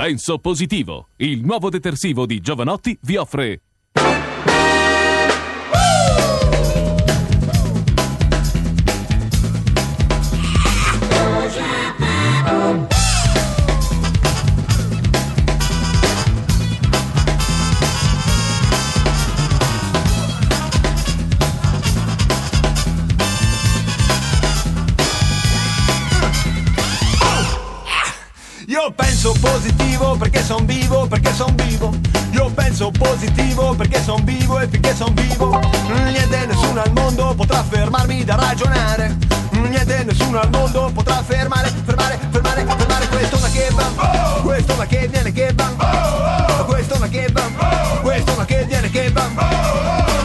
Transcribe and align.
Penso 0.00 0.38
positivo, 0.38 1.08
il 1.16 1.44
nuovo 1.44 1.68
detersivo 1.68 2.24
di 2.24 2.40
Giovanotti 2.40 2.96
vi 3.02 3.16
offre 3.16 3.60
son 31.40 31.54
vivo. 31.56 31.90
Io 32.32 32.50
penso 32.50 32.90
positivo 32.90 33.74
perché 33.74 34.02
son 34.02 34.22
vivo 34.24 34.60
e 34.60 34.68
finché 34.68 34.94
son 34.94 35.14
vivo. 35.14 35.58
Niente 36.04 36.44
nessuno 36.44 36.82
al 36.82 36.92
mondo 36.92 37.34
potrà 37.34 37.62
fermarmi 37.62 38.24
da 38.24 38.34
ragionare. 38.34 39.16
Niente 39.52 40.04
nessuno 40.04 40.38
al 40.38 40.50
mondo 40.50 40.90
potrà 40.92 41.22
fermare, 41.22 41.72
fermare, 41.86 42.18
fermare, 42.30 42.66
fermare 42.66 43.08
questo 43.08 43.38
ma 43.38 43.48
che 43.48 43.68
va. 43.72 43.84
Questo 44.42 44.74
ma 44.76 44.84
che 44.84 45.08
viene 45.08 45.32
che 45.32 45.52
va. 45.54 46.64
Questo 46.66 46.98
ma 46.98 47.08
che 47.08 47.26
va. 47.32 47.42
Questo 48.02 48.34
ma 48.36 48.44
che 48.44 48.64
viene 48.64 48.90
che 48.90 49.10
va. 49.10 49.28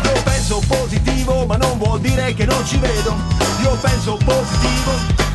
Io 0.04 0.22
penso 0.22 0.62
positivo 0.68 1.46
ma 1.46 1.56
non 1.56 1.78
vuol 1.78 2.02
dire 2.02 2.34
che 2.34 2.44
non 2.44 2.66
ci 2.66 2.78
vedo. 2.78 3.16
Io 3.62 3.72
penso 3.80 4.18
positivo 4.18 5.35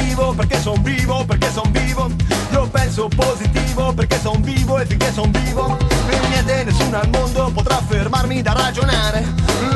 perché 0.29 0.59
son 0.61 0.81
vivo, 0.83 1.25
perché 1.25 1.51
son 1.51 1.71
vivo. 1.71 2.09
Io 2.51 2.67
penso 2.67 3.07
positivo 3.07 3.93
perché 3.93 4.19
son 4.21 4.41
vivo 4.41 4.79
e 4.79 4.85
finché 4.85 5.11
son 5.11 5.31
vivo. 5.31 5.77
Niente 6.29 6.63
nessuno 6.63 6.99
al 6.99 7.09
mondo 7.09 7.51
potrà 7.53 7.81
fermarmi 7.87 8.41
da 8.41 8.53
ragionare. 8.53 9.25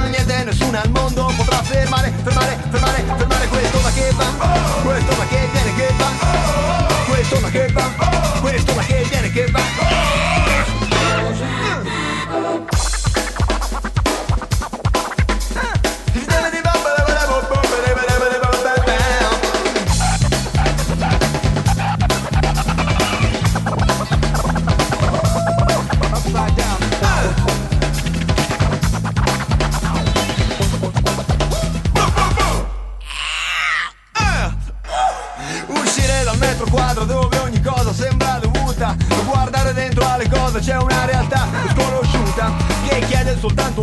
Niente 0.09 0.43
nessuno 0.43 0.77
al 0.77 0.89
mondo 0.89 1.31
potrà 1.35 1.61
fermare, 1.63 2.13
fermare, 2.23 2.57
fermare, 2.69 3.03
fermare 3.17 3.47
questo 3.47 3.79
ma 3.81 3.91
che 3.91 4.11
va. 4.15 4.25
Questo 4.83 5.15
ma 5.15 5.25
che 5.25 5.49
viene 5.51 5.75
che 5.75 5.93
va. 5.97 6.87
Questo 7.07 7.39
ma 7.39 7.49
che 7.49 7.67
va. 7.71 8.39
Questo 8.41 8.73
ma 8.73 8.81
che 8.83 9.05
viene 9.09 9.31
che 9.31 9.45
va. 9.51 10.34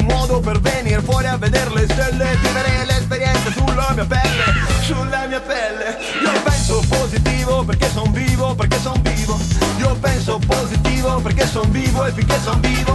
Un 0.03 0.07
modo 0.07 0.41
per 0.41 0.61
venire 0.61 1.01
fuori 1.01 1.27
a 1.27 1.37
vedere 1.37 1.71
le 1.71 1.87
stelle 1.89 2.37
Vivere 2.41 2.85
l'esperienza 2.85 3.51
sulla 3.53 3.93
mia 3.95 4.05
pelle, 4.05 4.45
sulla 4.83 5.27
mia 5.27 5.41
pelle. 5.41 5.99
Io 6.23 6.43
penso 6.43 6.83
positivo 6.89 7.65
perché 7.65 7.89
son 7.91 8.11
vivo, 8.13 8.55
perché 8.55 8.79
son 8.81 9.01
vivo. 9.03 9.39
Io 9.79 9.95
penso 10.01 10.39
positivo 10.47 11.21
perché 11.21 11.47
son 11.47 11.71
vivo 11.71 12.05
e 12.05 12.13
finché 12.13 12.39
son 12.43 12.61
vivo 12.61 12.95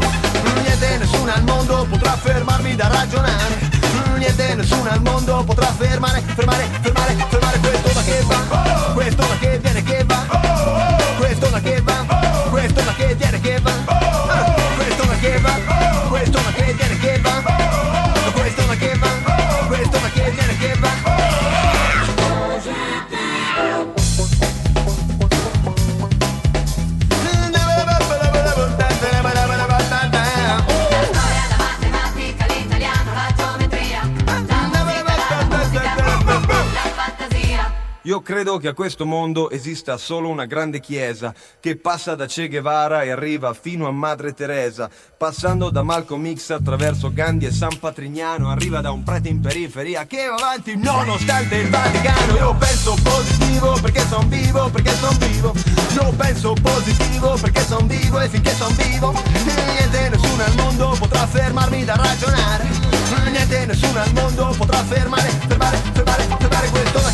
Niente 0.62 0.97
nessuno 0.97 1.31
al 1.31 1.44
mondo 1.44 1.85
potrà 1.90 2.12
fermarmi 2.12 2.75
da 2.75 2.88
ragionare. 2.88 3.69
Niente 4.18 4.56
nessuno 4.56 4.89
al 4.89 5.01
mondo 5.01 5.44
potrà 5.44 5.68
fermare, 5.68 6.22
fermare, 6.35 6.68
fermare, 6.81 7.26
credo 38.57 38.59
che 38.59 38.68
a 38.68 38.73
questo 38.73 39.06
mondo 39.06 39.50
esista 39.50 39.97
solo 39.97 40.29
una 40.29 40.45
grande 40.45 40.79
chiesa 40.79 41.34
che 41.59 41.78
passa 41.78 42.16
da 42.16 42.25
Che 42.25 42.47
Guevara 42.47 43.03
e 43.03 43.12
arriva 43.12 43.53
fino 43.53 43.88
a 43.88 43.91
Madre 43.91 44.34
Teresa, 44.34 44.90
passando 45.18 45.69
da 45.69 45.84
Malcolm 45.84 46.34
X 46.35 46.51
attraverso 46.51 47.12
Gandhi 47.13 47.45
e 47.45 47.51
San 47.51 47.78
Patrignano, 47.79 48.50
arriva 48.50 48.81
da 48.81 48.91
un 48.91 49.03
prete 49.03 49.29
in 49.29 49.40
periferia 49.40 50.06
che 50.06 50.28
va 50.28 50.35
avanti 50.35 50.75
nonostante 50.75 51.56
il 51.56 51.69
Vaticano. 51.69 52.35
Io 52.35 52.56
penso 52.56 52.95
positivo 53.03 53.78
perché 53.81 54.06
son 54.07 54.28
vivo, 54.29 54.69
perché 54.69 54.91
son 54.91 55.18
vivo. 55.18 55.53
Io 55.94 56.13
penso 56.16 56.53
positivo 56.62 57.38
perché 57.39 57.62
son 57.62 57.88
vivo 57.88 58.19
e 58.19 58.29
finché 58.29 58.53
son 58.53 58.75
vivo, 58.75 59.13
niente 59.34 60.09
nessuno 60.09 60.44
al 60.44 60.56
mondo 60.56 60.95
potrà 61.00 61.25
fermarmi 61.28 61.85
da 61.85 61.95
ragionare. 61.95 62.66
Niente 63.31 63.66
nessuno 63.66 64.00
al 64.00 64.12
mondo 64.13 64.53
potrà 64.57 64.84
fermare, 64.84 65.29
fermare, 65.47 65.78
fermare, 65.94 66.24
fermare 66.39 66.69
questo 66.69 67.00
ma 67.01 67.12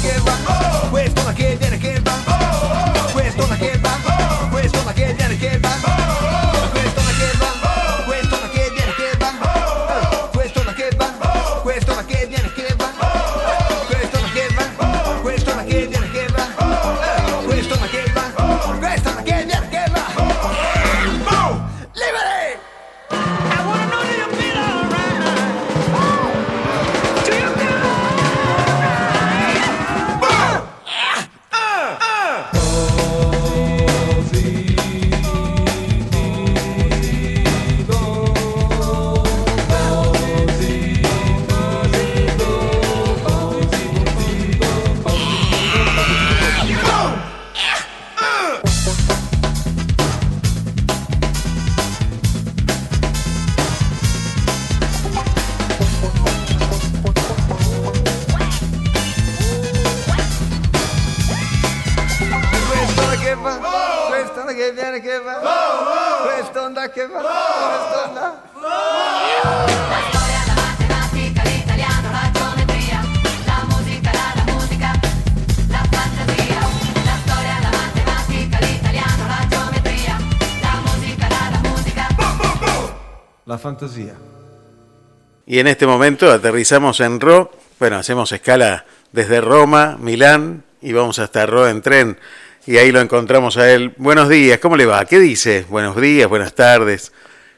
che 64.99 64.99
viene 64.99 64.99
che 64.99 65.19
va, 65.19 65.39
quest'onda 66.23 66.89
che 66.89 67.07
va, 67.07 67.19
quest'onda. 67.19 68.41
La 68.61 70.01
storia, 70.09 70.41
la 70.45 70.53
matematica, 70.53 71.43
l'italiano, 71.43 72.11
la 72.11 72.29
geometria, 72.31 73.01
la 73.45 73.65
musica, 73.69 74.11
la, 74.11 74.33
la 74.35 74.43
musica, 74.51 74.91
la 75.69 75.83
fantasia. 75.89 76.59
La 77.03 77.17
storia, 77.23 77.59
la 77.61 77.69
matematica, 77.71 78.59
l'italiano, 78.59 79.27
la 79.27 79.47
geometria, 79.49 80.17
la 80.61 80.73
musica, 80.85 81.27
la, 81.27 81.49
la 81.49 81.69
musica. 81.69 82.07
La 83.45 83.57
fantasia. 83.57 84.15
Y 85.45 85.59
en 85.59 85.67
este 85.67 85.87
momento 85.87 86.31
aterrizamos 86.31 86.99
en 86.99 87.19
Ro, 87.19 87.51
bueno, 87.79 87.97
hacemos 87.97 88.31
escala 88.31 88.85
desde 89.11 89.41
Roma, 89.41 89.97
Milán 89.99 90.63
y 90.81 90.93
vamos 90.93 91.19
hasta 91.19 91.45
Ro 91.45 91.67
en 91.67 91.81
tren. 91.81 92.17
Y 92.65 92.77
ahí 92.77 92.91
lo 92.91 93.01
encontramos 93.01 93.57
a 93.57 93.73
él. 93.73 93.91
Buenos 93.97 94.29
días, 94.29 94.57
¿cómo 94.59 94.77
le 94.77 94.85
va? 94.85 95.03
¿Qué 95.05 95.19
dice? 95.19 95.65
Buenos 95.69 95.99
días, 95.99 96.29
buenas 96.29 96.53
tardes. 96.53 97.11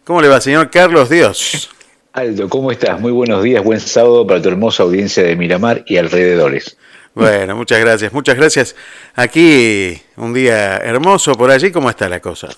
¿Cómo 0.03 0.19
le 0.21 0.27
va, 0.27 0.41
señor 0.41 0.71
Carlos 0.71 1.09
Dios? 1.09 1.69
Aldo, 2.11 2.49
¿cómo 2.49 2.71
estás? 2.71 2.99
Muy 2.99 3.11
buenos 3.11 3.43
días, 3.43 3.63
buen 3.63 3.79
sábado 3.79 4.25
para 4.25 4.41
tu 4.41 4.49
hermosa 4.49 4.81
audiencia 4.81 5.21
de 5.21 5.35
Miramar 5.35 5.83
y 5.85 5.97
alrededores. 5.97 6.77
Bueno, 7.13 7.55
muchas 7.55 7.79
gracias, 7.79 8.13
muchas 8.13 8.35
gracias. 8.35 8.75
Aquí 9.13 10.01
un 10.17 10.33
día 10.33 10.77
hermoso 10.77 11.33
por 11.35 11.51
allí, 11.51 11.71
¿cómo 11.71 11.89
está 11.89 12.09
la 12.09 12.19
cosa? 12.19 12.49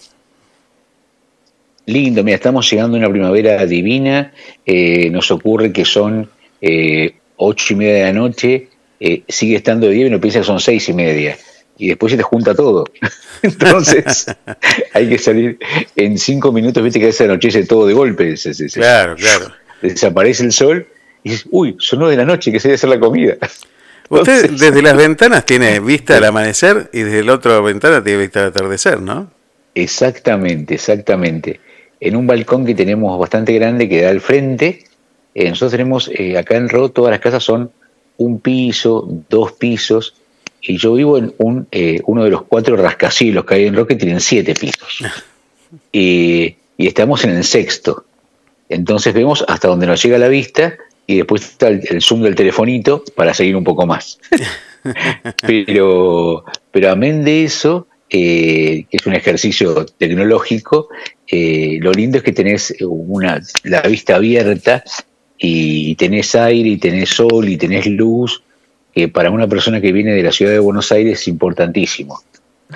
Lindo, 1.85 2.23
mira, 2.23 2.35
estamos 2.35 2.69
llegando 2.69 2.95
a 2.95 2.99
una 2.99 3.09
primavera 3.09 3.65
divina. 3.65 4.31
eh, 4.65 5.09
nos 5.09 5.31
ocurre 5.31 5.73
que 5.73 5.83
son 5.83 6.29
eh, 6.61 7.15
ocho 7.35 7.73
y 7.73 7.77
media 7.77 7.93
de 7.93 8.03
la 8.03 8.13
noche, 8.13 8.69
eh, 8.99 9.23
sigue 9.27 9.57
estando 9.57 9.87
de 9.87 9.93
día 9.93 10.05
y 10.05 10.07
uno 10.09 10.21
piensa 10.21 10.39
que 10.39 10.45
son 10.45 10.59
seis 10.61 10.87
y 10.87 10.93
media. 10.93 11.37
Y 11.77 11.89
después 11.89 12.11
se 12.11 12.17
te 12.17 12.23
junta 12.23 12.55
todo. 12.55 12.85
Entonces, 13.41 14.25
hay 14.93 15.09
que 15.09 15.17
salir 15.19 15.59
en 15.95 16.17
cinco 16.17 16.51
minutos, 16.51 16.83
viste 16.83 16.99
que 16.99 17.11
se 17.11 17.25
anochece 17.25 17.65
todo 17.65 17.85
de 17.87 17.93
golpe. 17.93 18.35
se- 18.37 18.53
se- 18.53 18.67
se- 18.69 18.79
Claro, 18.79 19.15
claro. 19.15 19.51
Desaparece 19.81 20.43
el 20.43 20.51
sol 20.51 20.87
y 21.23 21.29
dices, 21.31 21.45
uy, 21.51 21.75
sonó 21.79 22.07
de 22.09 22.17
la 22.17 22.25
noche 22.25 22.51
que 22.51 22.59
se 22.59 22.67
debe 22.69 22.75
hacer 22.75 22.89
la 22.89 22.99
comida. 22.99 23.35
Usted 24.09 24.45
Entonces- 24.45 24.59
desde 24.59 24.81
las 24.81 24.95
ventanas 24.97 25.45
tiene 25.45 25.79
vista 25.79 26.17
al 26.17 26.23
amanecer 26.23 26.89
y 26.93 27.01
desde 27.01 27.23
la 27.23 27.33
otra 27.33 27.59
ventana 27.59 28.03
tiene 28.03 28.19
vista 28.19 28.39
al 28.41 28.47
atardecer, 28.47 29.01
¿no? 29.01 29.29
Exactamente, 29.75 30.73
exactamente. 30.75 31.59
En 31.99 32.15
un 32.15 32.25
balcón 32.25 32.65
que 32.65 32.73
tenemos 32.73 33.19
bastante 33.19 33.53
grande 33.53 33.87
que 33.87 34.01
da 34.01 34.09
al 34.09 34.21
frente, 34.21 34.83
eh, 35.35 35.49
nosotros 35.49 35.71
tenemos 35.71 36.09
eh, 36.13 36.37
acá 36.37 36.55
en 36.55 36.69
Ro, 36.69 36.89
todas 36.89 37.11
las 37.11 37.19
casas 37.19 37.43
son 37.43 37.71
un 38.17 38.39
piso, 38.39 39.07
dos 39.29 39.51
pisos, 39.51 40.15
y 40.67 40.77
yo 40.77 40.93
vivo 40.93 41.17
en 41.17 41.33
un, 41.37 41.67
eh, 41.71 42.01
uno 42.05 42.23
de 42.23 42.29
los 42.29 42.43
cuatro 42.43 42.75
rascacielos 42.75 43.45
que 43.45 43.55
hay 43.55 43.65
en 43.65 43.75
Ro 43.75 43.87
que 43.87 43.95
tienen 43.95 44.19
siete 44.19 44.53
pisos. 44.53 45.03
y, 45.91 46.55
y 46.77 46.87
estamos 46.87 47.23
en 47.23 47.31
el 47.31 47.43
sexto. 47.43 48.05
Entonces 48.69 49.13
vemos 49.13 49.45
hasta 49.47 49.67
donde 49.67 49.87
nos 49.87 50.03
llega 50.03 50.17
la 50.17 50.27
vista 50.27 50.77
y 51.05 51.17
después 51.17 51.41
está 51.41 51.69
el, 51.69 51.81
el 51.89 52.01
zoom 52.01 52.21
del 52.21 52.35
telefonito 52.35 53.03
para 53.15 53.33
seguir 53.33 53.55
un 53.55 53.63
poco 53.63 53.85
más. 53.85 54.19
pero, 55.41 56.43
pero 56.71 56.91
amén 56.91 57.23
de 57.23 57.45
eso, 57.45 57.87
eh, 58.09 58.85
que 58.89 58.97
es 58.97 59.05
un 59.05 59.13
ejercicio 59.13 59.85
tecnológico, 59.85 60.89
eh, 61.27 61.77
lo 61.81 61.91
lindo 61.91 62.17
es 62.17 62.23
que 62.23 62.33
tenés 62.33 62.73
una, 62.81 63.41
la 63.63 63.81
vista 63.81 64.15
abierta 64.15 64.83
y 65.37 65.95
tenés 65.95 66.35
aire 66.35 66.69
y 66.69 66.77
tenés 66.77 67.09
sol 67.09 67.47
y 67.47 67.57
tenés 67.57 67.85
luz, 67.85 68.43
que 68.97 69.07
para 69.07 69.29
una 69.29 69.47
persona 69.47 69.79
que 69.79 69.91
viene 69.91 70.13
de 70.13 70.23
la 70.23 70.31
ciudad 70.31 70.51
de 70.51 70.57
Buenos 70.57 70.91
Aires 70.91 71.21
es 71.21 71.27
importantísimo. 71.27 72.23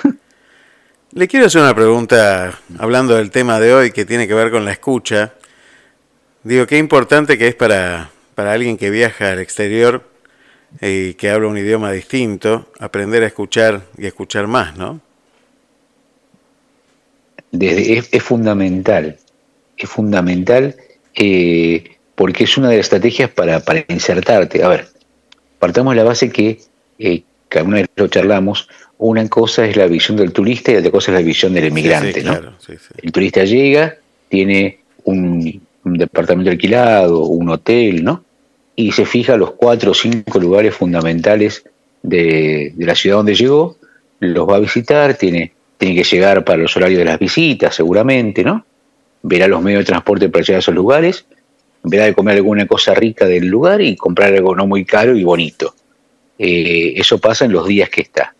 Le 1.13 1.27
quiero 1.27 1.47
hacer 1.47 1.61
una 1.61 1.73
pregunta 1.73 2.59
hablando 2.77 3.15
del 3.15 3.31
tema 3.31 3.59
de 3.59 3.73
hoy 3.73 3.91
que 3.91 4.05
tiene 4.05 4.27
que 4.27 4.35
ver 4.35 4.51
con 4.51 4.63
la 4.63 4.71
escucha. 4.71 5.33
Digo, 6.43 6.67
qué 6.67 6.77
importante 6.77 7.39
que 7.39 7.47
es 7.47 7.55
para, 7.55 8.11
para 8.35 8.53
alguien 8.53 8.77
que 8.77 8.91
viaja 8.91 9.31
al 9.31 9.39
exterior 9.39 10.07
y 10.79 11.15
que 11.15 11.31
habla 11.31 11.47
un 11.47 11.57
idioma 11.57 11.91
distinto, 11.91 12.67
aprender 12.79 13.23
a 13.23 13.27
escuchar 13.27 13.81
y 13.97 14.05
escuchar 14.05 14.45
más, 14.45 14.77
¿no? 14.77 15.01
Desde, 17.51 17.97
es, 17.97 18.09
es 18.11 18.21
fundamental, 18.21 19.17
es 19.75 19.89
fundamental 19.89 20.75
eh, 21.15 21.97
porque 22.13 22.43
es 22.43 22.55
una 22.59 22.69
de 22.69 22.77
las 22.77 22.85
estrategias 22.85 23.31
para, 23.31 23.59
para 23.61 23.83
insertarte. 23.89 24.63
A 24.63 24.67
ver, 24.67 24.91
partamos 25.61 25.93
de 25.93 25.97
la 26.01 26.03
base 26.03 26.29
que, 26.31 26.59
eh, 26.99 27.21
que 27.47 27.59
alguna 27.59 27.77
vez 27.77 27.87
lo 27.95 28.07
charlamos, 28.07 28.67
una 28.97 29.27
cosa 29.29 29.65
es 29.65 29.77
la 29.77 29.85
visión 29.87 30.17
del 30.17 30.33
turista 30.33 30.71
y 30.71 30.75
otra 30.75 30.91
cosa 30.91 31.11
es 31.11 31.19
la 31.19 31.23
visión 31.23 31.53
del 31.53 31.65
emigrante, 31.65 32.13
Sí, 32.13 32.19
sí, 32.21 32.25
¿no? 32.25 32.31
claro, 32.31 32.53
sí, 32.59 32.73
sí. 32.73 32.93
El 33.01 33.11
turista 33.11 33.43
llega, 33.45 33.95
tiene 34.27 34.79
un, 35.05 35.61
un 35.85 35.93
departamento 35.97 36.51
alquilado, 36.51 37.25
un 37.25 37.49
hotel, 37.49 38.03
¿no? 38.03 38.23
Y 38.75 38.91
se 38.91 39.05
fija 39.05 39.37
los 39.37 39.51
cuatro 39.51 39.91
o 39.91 39.93
cinco 39.93 40.39
lugares 40.39 40.73
fundamentales 40.75 41.63
de, 42.01 42.73
de 42.75 42.85
la 42.85 42.95
ciudad 42.95 43.17
donde 43.17 43.35
llegó, 43.35 43.77
los 44.19 44.49
va 44.49 44.55
a 44.55 44.59
visitar, 44.59 45.15
tiene, 45.15 45.51
tiene 45.77 45.95
que 45.95 46.03
llegar 46.03 46.43
para 46.43 46.57
los 46.63 46.75
horarios 46.75 46.99
de 46.99 47.05
las 47.05 47.19
visitas, 47.19 47.75
seguramente, 47.75 48.43
¿no? 48.43 48.65
Verá 49.23 49.47
los 49.47 49.61
medios 49.61 49.81
de 49.81 49.85
transporte 49.85 50.29
para 50.29 50.43
llegar 50.43 50.57
a 50.57 50.59
esos 50.59 50.73
lugares, 50.75 51.25
verá 51.83 52.05
de 52.05 52.13
comer 52.13 52.35
alguna 52.37 52.67
cosa 52.67 52.93
rica 52.93 53.25
del 53.25 53.47
lugar 53.47 53.81
y 53.81 53.95
comprar 53.95 54.33
algo 54.33 54.55
no 54.55 54.67
muy 54.67 54.85
caro 54.85 55.15
y 55.15 55.23
bonito. 55.23 55.73
Eh, 56.37 56.93
eso 56.95 57.19
pasa 57.19 57.45
en 57.45 57.51
los 57.53 57.67
días 57.67 57.89
que 57.89 58.01
está. 58.01 58.33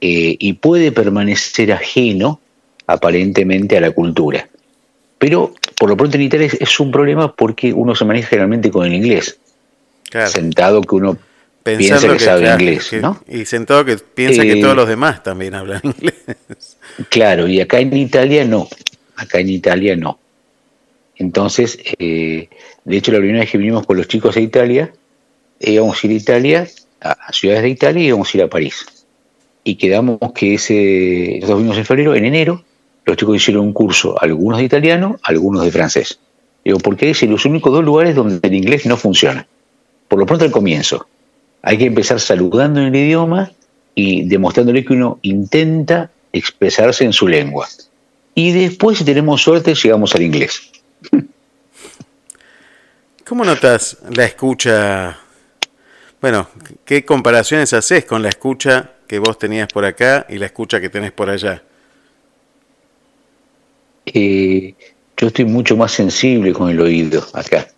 Eh, 0.00 0.36
y 0.38 0.54
puede 0.54 0.90
permanecer 0.92 1.72
ajeno 1.72 2.40
aparentemente 2.86 3.76
a 3.76 3.80
la 3.80 3.92
cultura. 3.92 4.48
Pero 5.18 5.54
por 5.78 5.88
lo 5.88 5.96
pronto 5.96 6.16
en 6.16 6.22
Italia 6.24 6.46
es, 6.48 6.54
es 6.54 6.80
un 6.80 6.90
problema 6.90 7.32
porque 7.34 7.72
uno 7.72 7.94
se 7.94 8.04
maneja 8.04 8.28
generalmente 8.28 8.70
con 8.70 8.86
el 8.86 8.94
inglés, 8.94 9.38
Claro. 10.10 10.30
sentado 10.30 10.82
que 10.82 10.94
uno 10.96 11.16
piensa 11.62 11.94
que, 12.00 12.18
sabe 12.18 12.42
claro, 12.42 12.60
inglés, 12.60 12.88
que- 12.90 13.00
¿no? 13.00 13.22
Y 13.28 13.44
sentado 13.46 13.84
que 13.84 13.96
piensa 13.96 14.42
que 14.42 14.54
Eh, 14.58 14.60
todos 14.60 14.74
los 14.76 14.88
demás 14.88 15.22
también 15.22 15.54
hablan 15.54 15.80
inglés. 15.84 16.14
Claro, 17.08 17.46
y 17.46 17.60
acá 17.60 17.78
en 17.78 17.96
Italia 17.96 18.44
no, 18.44 18.68
acá 19.16 19.38
en 19.38 19.48
Italia 19.50 19.94
no. 19.96 20.18
Entonces, 21.22 21.78
eh, 22.00 22.48
de 22.84 22.96
hecho 22.96 23.12
la 23.12 23.18
primera 23.18 23.40
vez 23.40 23.50
que 23.50 23.56
vinimos 23.56 23.86
con 23.86 23.96
los 23.96 24.08
chicos 24.08 24.36
a 24.36 24.40
Italia, 24.40 24.92
íbamos 25.60 26.02
a 26.02 26.06
ir 26.08 26.12
a 26.12 26.16
Italia, 26.16 26.68
a, 27.00 27.32
ciudades 27.32 27.62
de 27.62 27.68
Italia 27.68 28.02
y 28.02 28.06
íbamos 28.08 28.34
a 28.34 28.36
ir 28.36 28.42
a 28.42 28.48
París. 28.48 28.84
Y 29.62 29.76
quedamos 29.76 30.18
que 30.34 30.54
ese, 30.54 31.34
nosotros 31.36 31.58
vinimos 31.58 31.78
en 31.78 31.84
febrero, 31.84 32.14
en 32.16 32.24
enero, 32.24 32.64
los 33.04 33.16
chicos 33.16 33.36
hicieron 33.36 33.66
un 33.66 33.72
curso, 33.72 34.20
algunos 34.20 34.58
de 34.58 34.64
italiano, 34.64 35.20
algunos 35.22 35.64
de 35.64 35.70
francés. 35.70 36.18
Digo, 36.64 36.78
porque 36.78 37.10
es 37.10 37.22
los 37.22 37.44
únicos 37.44 37.72
dos 37.72 37.84
lugares 37.84 38.16
donde 38.16 38.40
el 38.42 38.54
inglés 38.54 38.84
no 38.86 38.96
funciona. 38.96 39.46
Por 40.08 40.18
lo 40.18 40.26
pronto 40.26 40.44
al 40.44 40.50
comienzo. 40.50 41.06
Hay 41.62 41.78
que 41.78 41.86
empezar 41.86 42.18
saludando 42.18 42.80
en 42.80 42.86
el 42.86 42.96
idioma 42.96 43.52
y 43.94 44.24
demostrándole 44.24 44.84
que 44.84 44.94
uno 44.94 45.20
intenta 45.22 46.10
expresarse 46.32 47.04
en 47.04 47.12
su 47.12 47.28
lengua. 47.28 47.68
Y 48.34 48.50
después, 48.50 48.98
si 48.98 49.04
tenemos 49.04 49.40
suerte, 49.40 49.74
llegamos 49.74 50.16
al 50.16 50.22
inglés. 50.22 50.71
¿Cómo 53.26 53.44
notas 53.44 53.98
la 54.14 54.24
escucha? 54.24 55.18
Bueno, 56.20 56.48
¿qué 56.84 57.04
comparaciones 57.04 57.72
haces 57.72 58.04
con 58.04 58.22
la 58.22 58.28
escucha 58.28 58.92
que 59.06 59.18
vos 59.18 59.38
tenías 59.38 59.68
por 59.68 59.84
acá 59.84 60.26
y 60.28 60.38
la 60.38 60.46
escucha 60.46 60.80
que 60.80 60.88
tenés 60.88 61.12
por 61.12 61.30
allá? 61.30 61.62
Eh, 64.06 64.74
yo 65.16 65.26
estoy 65.28 65.44
mucho 65.44 65.76
más 65.76 65.92
sensible 65.92 66.52
con 66.52 66.68
el 66.68 66.80
oído 66.80 67.24
acá. 67.32 67.68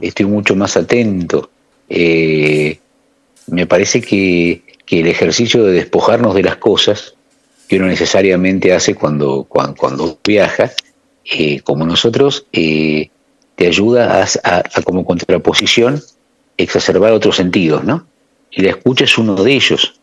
Estoy 0.00 0.26
mucho 0.26 0.54
más 0.54 0.76
atento. 0.76 1.50
Eh, 1.88 2.78
me 3.48 3.66
parece 3.66 4.00
que, 4.00 4.62
que 4.86 5.00
el 5.00 5.08
ejercicio 5.08 5.64
de 5.64 5.72
despojarnos 5.72 6.34
de 6.34 6.44
las 6.44 6.56
cosas 6.56 7.14
que 7.68 7.76
uno 7.76 7.86
necesariamente 7.86 8.72
hace 8.72 8.94
cuando, 8.94 9.44
cuando, 9.48 9.74
cuando 9.74 10.18
viaja, 10.24 10.70
eh, 11.24 11.60
como 11.60 11.86
nosotros, 11.86 12.46
eh, 12.52 13.10
te 13.62 13.68
ayuda 13.68 14.26
a, 14.42 14.82
como 14.82 15.04
contraposición 15.04 16.02
exacerbar 16.56 17.12
otros 17.12 17.36
sentidos, 17.36 17.84
¿no? 17.84 18.04
Y 18.50 18.62
la 18.62 18.70
escucha 18.70 19.04
es 19.04 19.16
uno 19.16 19.36
de 19.36 19.52
ellos, 19.52 20.00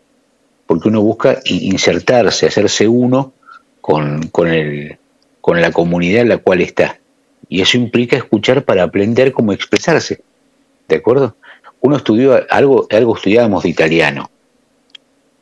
porque 0.66 0.88
uno 0.88 1.02
busca 1.02 1.42
insertarse, 1.44 2.48
hacerse 2.48 2.88
uno 2.88 3.34
con, 3.82 4.30
con, 4.30 4.48
el, 4.48 4.98
con 5.42 5.60
la 5.60 5.74
comunidad 5.74 6.22
en 6.22 6.30
la 6.30 6.38
cual 6.38 6.62
está. 6.62 7.00
Y 7.50 7.60
eso 7.60 7.76
implica 7.76 8.16
escuchar 8.16 8.64
para 8.64 8.84
aprender 8.84 9.34
cómo 9.34 9.52
expresarse. 9.52 10.22
¿De 10.88 10.96
acuerdo? 10.96 11.36
Uno 11.82 11.98
estudió 11.98 12.40
algo, 12.50 12.88
algo 12.90 13.18
estudiábamos 13.18 13.64
de 13.64 13.70
italiano, 13.72 14.32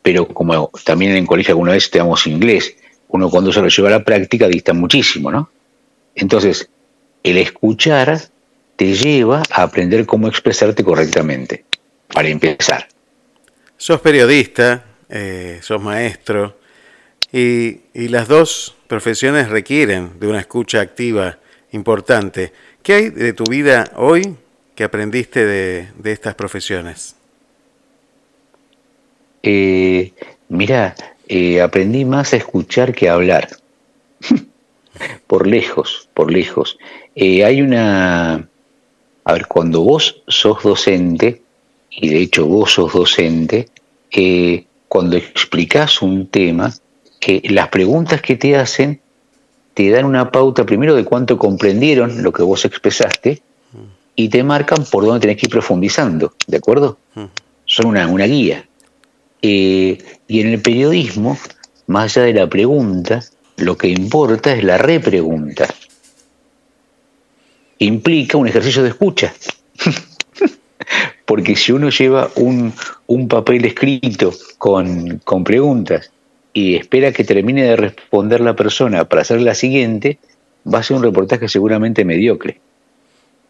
pero 0.01 0.27
como 0.27 0.71
también 0.83 1.11
en 1.11 1.17
el 1.17 1.27
colegio 1.27 1.51
alguna 1.51 1.73
vez 1.73 1.83
estudiamos 1.83 2.25
inglés, 2.25 2.75
uno 3.09 3.29
cuando 3.29 3.53
se 3.53 3.61
lo 3.61 3.67
lleva 3.67 3.89
a 3.89 3.91
la 3.91 4.03
práctica 4.03 4.47
dista 4.47 4.73
muchísimo, 4.73 5.29
¿no? 5.29 5.51
Entonces, 6.15 6.67
el 7.29 7.37
escuchar 7.37 8.19
te 8.75 8.93
lleva 8.93 9.43
a 9.51 9.63
aprender 9.63 10.05
cómo 10.05 10.27
expresarte 10.27 10.83
correctamente, 10.83 11.65
para 12.13 12.29
empezar. 12.29 12.87
Sos 13.75 13.99
periodista, 14.01 14.85
eh, 15.09 15.59
sos 15.61 15.81
maestro, 15.81 16.57
y, 17.31 17.81
y 17.93 18.07
las 18.07 18.27
dos 18.27 18.75
profesiones 18.87 19.49
requieren 19.49 20.19
de 20.19 20.27
una 20.27 20.39
escucha 20.39 20.79
activa 20.79 21.37
importante. 21.71 22.53
¿Qué 22.81 22.93
hay 22.93 23.09
de 23.09 23.33
tu 23.33 23.43
vida 23.43 23.91
hoy 23.97 24.35
que 24.75 24.85
aprendiste 24.85 25.45
de, 25.45 25.89
de 25.97 26.11
estas 26.11 26.35
profesiones? 26.35 27.15
Eh, 29.43 30.13
mira, 30.47 30.95
eh, 31.27 31.61
aprendí 31.61 32.05
más 32.05 32.33
a 32.33 32.37
escuchar 32.37 32.93
que 32.93 33.09
a 33.09 33.13
hablar. 33.13 33.49
Por 35.27 35.47
lejos, 35.47 36.09
por 36.13 36.31
lejos. 36.31 36.77
Eh, 37.15 37.43
hay 37.43 37.61
una 37.61 38.47
A 39.23 39.33
ver, 39.33 39.47
cuando 39.47 39.81
vos 39.81 40.21
sos 40.27 40.63
docente, 40.63 41.41
y 41.89 42.09
de 42.09 42.19
hecho 42.21 42.45
vos 42.45 42.73
sos 42.73 42.93
docente, 42.93 43.67
eh, 44.11 44.65
cuando 44.87 45.17
explicás 45.17 46.01
un 46.01 46.27
tema, 46.27 46.73
que 47.19 47.41
las 47.49 47.69
preguntas 47.69 48.21
que 48.21 48.35
te 48.35 48.55
hacen 48.55 49.01
te 49.73 49.89
dan 49.89 50.05
una 50.05 50.31
pauta 50.31 50.65
primero 50.65 50.95
de 50.95 51.03
cuánto 51.03 51.37
comprendieron 51.37 52.23
lo 52.23 52.31
que 52.31 52.41
vos 52.43 52.65
expresaste 52.65 53.41
y 54.15 54.29
te 54.29 54.43
marcan 54.43 54.83
por 54.85 55.05
dónde 55.05 55.19
tenés 55.19 55.37
que 55.37 55.45
ir 55.45 55.51
profundizando, 55.51 56.33
¿de 56.47 56.57
acuerdo? 56.57 56.97
Son 57.65 57.85
una, 57.85 58.07
una 58.07 58.25
guía. 58.25 58.67
Eh, 59.41 59.99
y 60.27 60.41
en 60.41 60.47
el 60.47 60.61
periodismo, 60.61 61.37
más 61.85 62.17
allá 62.17 62.25
de 62.25 62.33
la 62.33 62.47
pregunta, 62.47 63.23
lo 63.57 63.77
que 63.77 63.87
importa 63.89 64.53
es 64.53 64.63
la 64.63 64.77
repregunta. 64.77 65.67
Implica 67.79 68.37
un 68.37 68.47
ejercicio 68.47 68.83
de 68.83 68.89
escucha. 68.89 69.33
Porque 71.25 71.55
si 71.55 71.71
uno 71.71 71.89
lleva 71.89 72.29
un, 72.35 72.73
un 73.07 73.27
papel 73.27 73.65
escrito 73.65 74.33
con, 74.57 75.19
con 75.19 75.43
preguntas 75.43 76.11
y 76.53 76.75
espera 76.75 77.11
que 77.11 77.23
termine 77.23 77.63
de 77.63 77.75
responder 77.75 78.39
la 78.41 78.55
persona 78.55 79.05
para 79.05 79.23
hacer 79.23 79.41
la 79.41 79.53
siguiente, 79.53 80.19
va 80.71 80.79
a 80.79 80.83
ser 80.83 80.97
un 80.97 81.03
reportaje 81.03 81.49
seguramente 81.49 82.05
mediocre. 82.05 82.59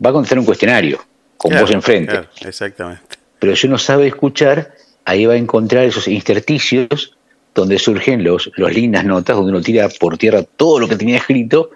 Va 0.04 0.10
a 0.10 0.14
contestar 0.14 0.40
un 0.40 0.46
cuestionario, 0.46 1.04
con 1.38 1.52
Claro, 1.52 1.66
vos 1.66 1.76
enfrente. 1.76 2.12
claro, 2.12 2.28
exactamente. 2.42 3.04
Pero 3.40 3.56
si 3.56 3.68
uno 3.68 3.78
sabe 3.78 4.08
escuchar, 4.08 4.74
ahí 5.06 5.26
va 5.26 5.34
a 5.34 5.38
encontrar 5.38 5.86
esos 5.86 6.08
intersticios 6.08 7.17
donde 7.62 7.80
surgen 7.80 8.24
los, 8.24 8.52
los 8.56 8.72
lindas 8.72 9.04
notas, 9.04 9.36
donde 9.36 9.52
uno 9.52 9.62
tira 9.62 9.90
por 9.90 10.18
tierra 10.18 10.44
todo 10.44 10.80
lo 10.80 10.88
que 10.88 10.96
tenía 10.96 11.18
escrito 11.18 11.72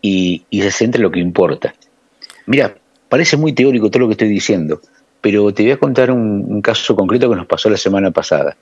y, 0.00 0.44
y 0.50 0.62
se 0.62 0.70
centra 0.70 1.00
en 1.00 1.02
lo 1.02 1.10
que 1.10 1.18
importa. 1.18 1.74
Mira, 2.46 2.78
parece 3.08 3.36
muy 3.36 3.52
teórico 3.52 3.90
todo 3.90 4.02
lo 4.02 4.06
que 4.06 4.12
estoy 4.12 4.28
diciendo, 4.28 4.80
pero 5.20 5.52
te 5.52 5.64
voy 5.64 5.72
a 5.72 5.78
contar 5.78 6.12
un, 6.12 6.62
caso 6.62 6.94
concreto 6.94 7.28
que 7.28 7.34
nos 7.34 7.46
pasó 7.46 7.68
la 7.68 7.76
semana 7.76 8.12
pasada. 8.12 8.56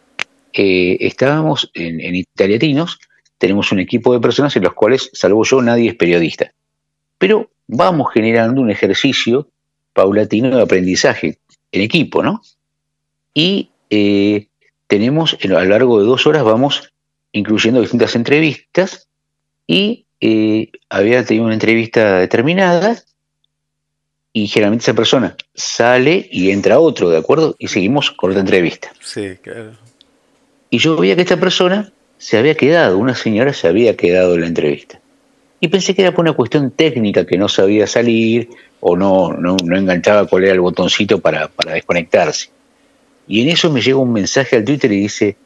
Eh, 0.54 0.96
estábamos 1.00 1.70
en, 1.74 2.00
en 2.00 2.14
Italiatinos, 2.14 2.98
tenemos 3.36 3.70
un 3.70 3.80
equipo 3.80 4.14
de 4.14 4.20
personas 4.20 4.56
en 4.56 4.62
los 4.62 4.72
cuales, 4.72 5.10
salvo 5.12 5.44
yo, 5.44 5.60
nadie 5.60 5.90
es 5.90 5.96
periodista. 5.96 6.50
Pero 7.18 7.50
vamos 7.66 8.10
generando 8.14 8.62
un 8.62 8.70
ejercicio 8.70 9.48
paulatino 9.92 10.56
de 10.56 10.62
aprendizaje 10.62 11.38
en 11.72 11.82
equipo, 11.82 12.22
¿no? 12.22 12.40
Y 13.34 13.68
eh, 13.90 14.46
tenemos, 14.86 15.36
a 15.42 15.46
lo 15.46 15.64
largo 15.64 16.00
de 16.00 16.06
dos 16.06 16.26
horas, 16.26 16.44
vamos 16.44 16.92
incluyendo 17.32 17.80
distintas 17.80 18.14
entrevistas 18.14 19.08
y 19.66 20.06
eh, 20.20 20.70
había 20.88 21.24
tenido 21.24 21.44
una 21.44 21.54
entrevista 21.54 22.18
determinada 22.18 23.02
y 24.32 24.46
generalmente 24.48 24.82
esa 24.82 24.94
persona 24.94 25.36
sale 25.54 26.28
y 26.30 26.50
entra 26.50 26.78
otro, 26.78 27.10
¿de 27.10 27.18
acuerdo? 27.18 27.56
Y 27.58 27.68
seguimos 27.68 28.10
con 28.10 28.30
otra 28.30 28.40
entrevista. 28.40 28.92
Sí, 29.00 29.36
claro. 29.42 29.72
Y 30.70 30.78
yo 30.78 30.96
veía 30.96 31.14
que 31.14 31.22
esta 31.22 31.38
persona 31.38 31.92
se 32.18 32.38
había 32.38 32.56
quedado, 32.56 32.98
una 32.98 33.14
señora 33.14 33.52
se 33.52 33.68
había 33.68 33.96
quedado 33.96 34.34
en 34.34 34.40
la 34.40 34.46
entrevista. 34.48 35.00
Y 35.60 35.68
pensé 35.68 35.94
que 35.94 36.02
era 36.02 36.12
por 36.12 36.24
una 36.24 36.32
cuestión 36.32 36.70
técnica 36.72 37.24
que 37.24 37.38
no 37.38 37.48
sabía 37.48 37.86
salir 37.86 38.50
o 38.80 38.96
no, 38.96 39.32
no, 39.32 39.56
no 39.64 39.76
enganchaba 39.76 40.26
cuál 40.26 40.44
era 40.44 40.52
el 40.52 40.60
botoncito 40.60 41.20
para, 41.20 41.48
para 41.48 41.72
desconectarse. 41.72 42.50
Y 43.26 43.42
en 43.42 43.48
eso 43.48 43.70
me 43.70 43.80
llega 43.80 43.98
un 43.98 44.12
mensaje 44.12 44.56
al 44.56 44.64
Twitter 44.64 44.90
y 44.92 45.00
dice, 45.00 45.36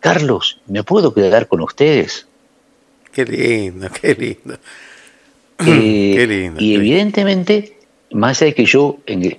Carlos, 0.00 0.60
¿me 0.66 0.82
puedo 0.82 1.12
quedar 1.12 1.46
con 1.48 1.60
ustedes? 1.60 2.26
Qué 3.12 3.24
lindo, 3.24 3.88
qué 4.00 4.14
lindo. 4.14 4.58
Eh, 5.66 6.12
Qué 6.16 6.26
lindo, 6.26 6.58
y 6.58 6.70
qué 6.70 6.74
evidentemente, 6.76 7.76
más 8.12 8.40
allá 8.40 8.46
de 8.46 8.54
que 8.54 8.64
yo 8.64 8.96
en- 9.04 9.36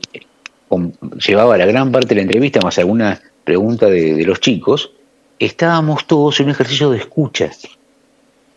con- 0.67 0.93
llevaba 1.25 1.57
la 1.57 1.65
gran 1.65 1.91
parte 1.91 2.09
de 2.09 2.15
la 2.17 2.21
entrevista, 2.21 2.59
más 2.61 2.77
alguna 2.77 3.19
pregunta 3.43 3.87
de, 3.87 4.13
de 4.13 4.23
los 4.25 4.39
chicos, 4.39 4.91
estábamos 5.39 6.05
todos 6.05 6.39
en 6.39 6.45
un 6.45 6.51
ejercicio 6.51 6.91
de 6.91 6.99
escucha. 6.99 7.49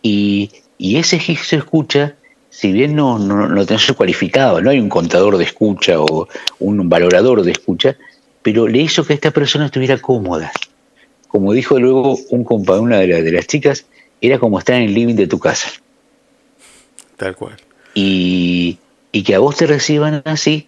Y, 0.03 0.51
y 0.77 0.97
ese 0.97 1.15
ejercicio 1.15 1.57
de 1.57 1.63
escucha, 1.63 2.15
si 2.51 2.71
bien 2.71 2.95
no, 2.95 3.17
no, 3.17 3.47
no 3.47 3.65
tenés 3.65 3.91
cualificado, 3.93 4.61
no 4.61 4.69
hay 4.69 4.79
un 4.79 4.89
contador 4.89 5.35
de 5.39 5.45
escucha 5.45 5.99
o 5.99 6.27
un 6.59 6.87
valorador 6.87 7.41
de 7.41 7.51
escucha, 7.53 7.97
pero 8.45 8.67
le 8.67 8.77
hizo 8.77 9.03
que 9.03 9.13
esta 9.15 9.31
persona 9.31 9.65
estuviera 9.65 9.97
cómoda. 9.97 10.51
Como 11.29 11.51
dijo 11.51 11.79
luego 11.79 12.15
un 12.29 12.43
compa, 12.43 12.79
una 12.79 12.99
de, 12.99 13.07
las- 13.07 13.23
de 13.23 13.31
las 13.31 13.47
chicas, 13.47 13.87
era 14.21 14.37
como 14.37 14.59
estar 14.59 14.75
en 14.75 14.83
el 14.83 14.93
living 14.93 15.15
de 15.15 15.25
tu 15.25 15.39
casa 15.39 15.67
Tal 17.17 17.35
cual. 17.35 17.55
y, 17.95 18.77
y 19.11 19.23
que 19.23 19.33
a 19.35 19.39
vos 19.39 19.55
te 19.57 19.65
reciban 19.65 20.21
así, 20.25 20.67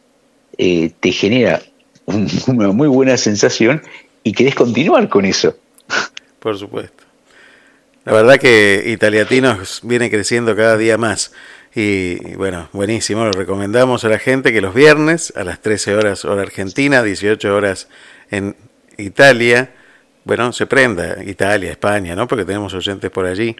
eh, 0.58 0.92
te 1.00 1.12
genera 1.12 1.62
un- 2.06 2.28
una 2.48 2.72
muy 2.72 2.88
buena 2.88 3.16
sensación 3.18 3.84
y 4.24 4.34
querés 4.34 4.56
continuar 4.56 5.08
con 5.08 5.26
eso. 5.26 5.56
Por 6.40 6.58
supuesto. 6.58 7.04
La 8.06 8.14
verdad 8.14 8.38
que 8.40 8.86
Italiatinos 8.88 9.82
viene 9.84 10.10
creciendo 10.10 10.56
cada 10.56 10.78
día 10.78 10.98
más. 10.98 11.32
Y 11.80 12.34
bueno, 12.34 12.70
buenísimo. 12.74 13.24
Lo 13.24 13.32
recomendamos 13.34 14.04
a 14.04 14.10
la 14.10 14.18
gente 14.18 14.52
que 14.52 14.62
los 14.62 14.74
viernes 14.74 15.32
a 15.36 15.44
las 15.44 15.62
13 15.62 15.94
horas 15.94 16.26
hora 16.26 16.42
argentina, 16.42 17.04
18 17.04 17.56
horas 17.56 17.88
en 18.32 18.56
Italia, 18.98 19.76
bueno, 20.24 20.52
se 20.54 20.66
prenda 20.66 21.24
Italia, 21.24 21.70
España, 21.70 22.16
¿no? 22.16 22.28
Porque 22.28 22.46
tenemos 22.46 22.74
oyentes 22.74 23.12
por 23.12 23.28
allí. 23.28 23.56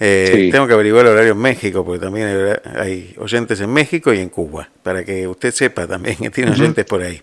Eh, 0.00 0.30
Sí. 0.32 0.50
Tengo 0.50 0.66
que 0.66 0.72
averiguar 0.72 1.04
el 1.04 1.12
horario 1.12 1.32
en 1.32 1.38
México, 1.40 1.84
porque 1.84 2.02
también 2.02 2.58
hay 2.74 3.14
oyentes 3.18 3.60
en 3.60 3.70
México 3.70 4.14
y 4.14 4.20
en 4.20 4.30
Cuba, 4.30 4.70
para 4.82 5.04
que 5.04 5.28
usted 5.28 5.52
sepa 5.52 5.86
también 5.86 6.16
que 6.16 6.30
tiene 6.30 6.52
oyentes 6.52 6.86
por 6.86 7.02
ahí. 7.02 7.20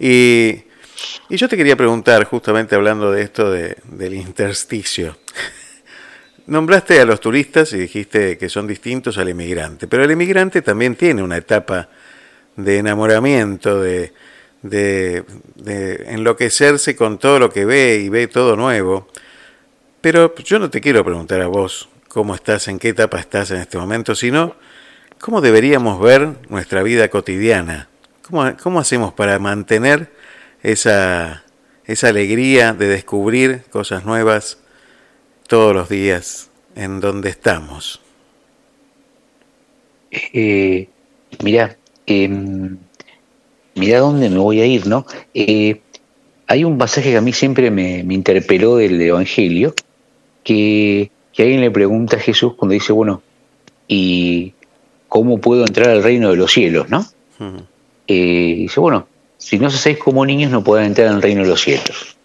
Y, 0.00 0.64
y 1.28 1.36
yo 1.36 1.48
te 1.48 1.56
quería 1.56 1.76
preguntar, 1.76 2.24
justamente 2.24 2.74
hablando 2.74 3.12
de 3.12 3.22
esto 3.22 3.52
de, 3.52 3.76
del 3.84 4.14
intersticio. 4.14 5.16
Nombraste 6.46 7.00
a 7.00 7.04
los 7.04 7.18
turistas 7.18 7.72
y 7.72 7.78
dijiste 7.78 8.38
que 8.38 8.48
son 8.48 8.68
distintos 8.68 9.18
al 9.18 9.28
emigrante, 9.28 9.88
pero 9.88 10.04
el 10.04 10.12
emigrante 10.12 10.62
también 10.62 10.94
tiene 10.94 11.24
una 11.24 11.38
etapa 11.38 11.88
de 12.54 12.78
enamoramiento, 12.78 13.82
de, 13.82 14.12
de, 14.62 15.24
enloquecerse 16.06 16.94
con 16.94 17.18
todo 17.18 17.40
lo 17.40 17.50
que 17.50 17.64
ve 17.64 17.96
y 17.96 18.08
ve 18.10 18.28
todo 18.28 18.54
nuevo. 18.54 19.08
Pero 20.00 20.36
yo 20.36 20.60
no 20.60 20.70
te 20.70 20.80
quiero 20.80 21.04
preguntar 21.04 21.40
a 21.40 21.48
vos 21.48 21.88
cómo 22.06 22.32
estás, 22.36 22.68
en 22.68 22.78
qué 22.78 22.90
etapa 22.90 23.18
estás 23.18 23.50
en 23.50 23.56
este 23.58 23.76
momento, 23.76 24.14
sino 24.14 24.54
cómo 25.18 25.40
deberíamos 25.40 26.00
ver 26.00 26.28
nuestra 26.48 26.84
vida 26.84 27.08
cotidiana. 27.08 27.88
¿Cómo, 28.22 28.56
cómo 28.62 28.78
hacemos 28.78 29.12
para 29.12 29.40
mantener 29.40 30.12
esa, 30.62 31.42
esa 31.86 32.08
alegría 32.08 32.72
de 32.72 32.86
descubrir 32.86 33.62
cosas 33.70 34.04
nuevas 34.04 34.58
todos 35.46 35.74
los 35.74 35.88
días 35.88 36.50
en 36.74 37.00
donde 37.00 37.30
estamos? 37.30 38.00
Eh, 40.10 40.88
mirá, 41.42 41.76
em, 42.06 42.76
mirá 43.74 44.00
dónde 44.00 44.30
me 44.30 44.38
voy 44.38 44.60
a 44.60 44.66
ir, 44.66 44.86
¿no? 44.86 45.06
Eh, 45.34 45.80
hay 46.46 46.64
un 46.64 46.78
pasaje 46.78 47.10
que 47.10 47.16
a 47.16 47.20
mí 47.20 47.32
siempre 47.32 47.70
me, 47.70 48.04
me 48.04 48.14
interpeló 48.14 48.76
del 48.76 49.00
Evangelio, 49.00 49.74
que, 50.44 51.10
que 51.32 51.42
alguien 51.42 51.60
le 51.60 51.70
pregunta 51.70 52.16
a 52.16 52.20
Jesús 52.20 52.54
cuando 52.54 52.74
dice, 52.74 52.92
bueno, 52.92 53.22
¿y 53.88 54.54
cómo 55.08 55.38
puedo 55.38 55.64
entrar 55.64 55.90
al 55.90 56.02
reino 56.02 56.30
de 56.30 56.36
los 56.36 56.52
cielos, 56.52 56.88
no? 56.88 57.04
Eh, 58.06 58.54
dice, 58.58 58.80
bueno, 58.80 59.08
si 59.36 59.58
no 59.58 59.66
hacéis 59.66 59.98
como 59.98 60.24
niños 60.24 60.50
no 60.50 60.62
podrán 60.62 60.86
entrar 60.86 61.08
en 61.08 61.14
el 61.14 61.22
reino 61.22 61.42
de 61.42 61.48
los 61.48 61.60
cielos. 61.60 62.16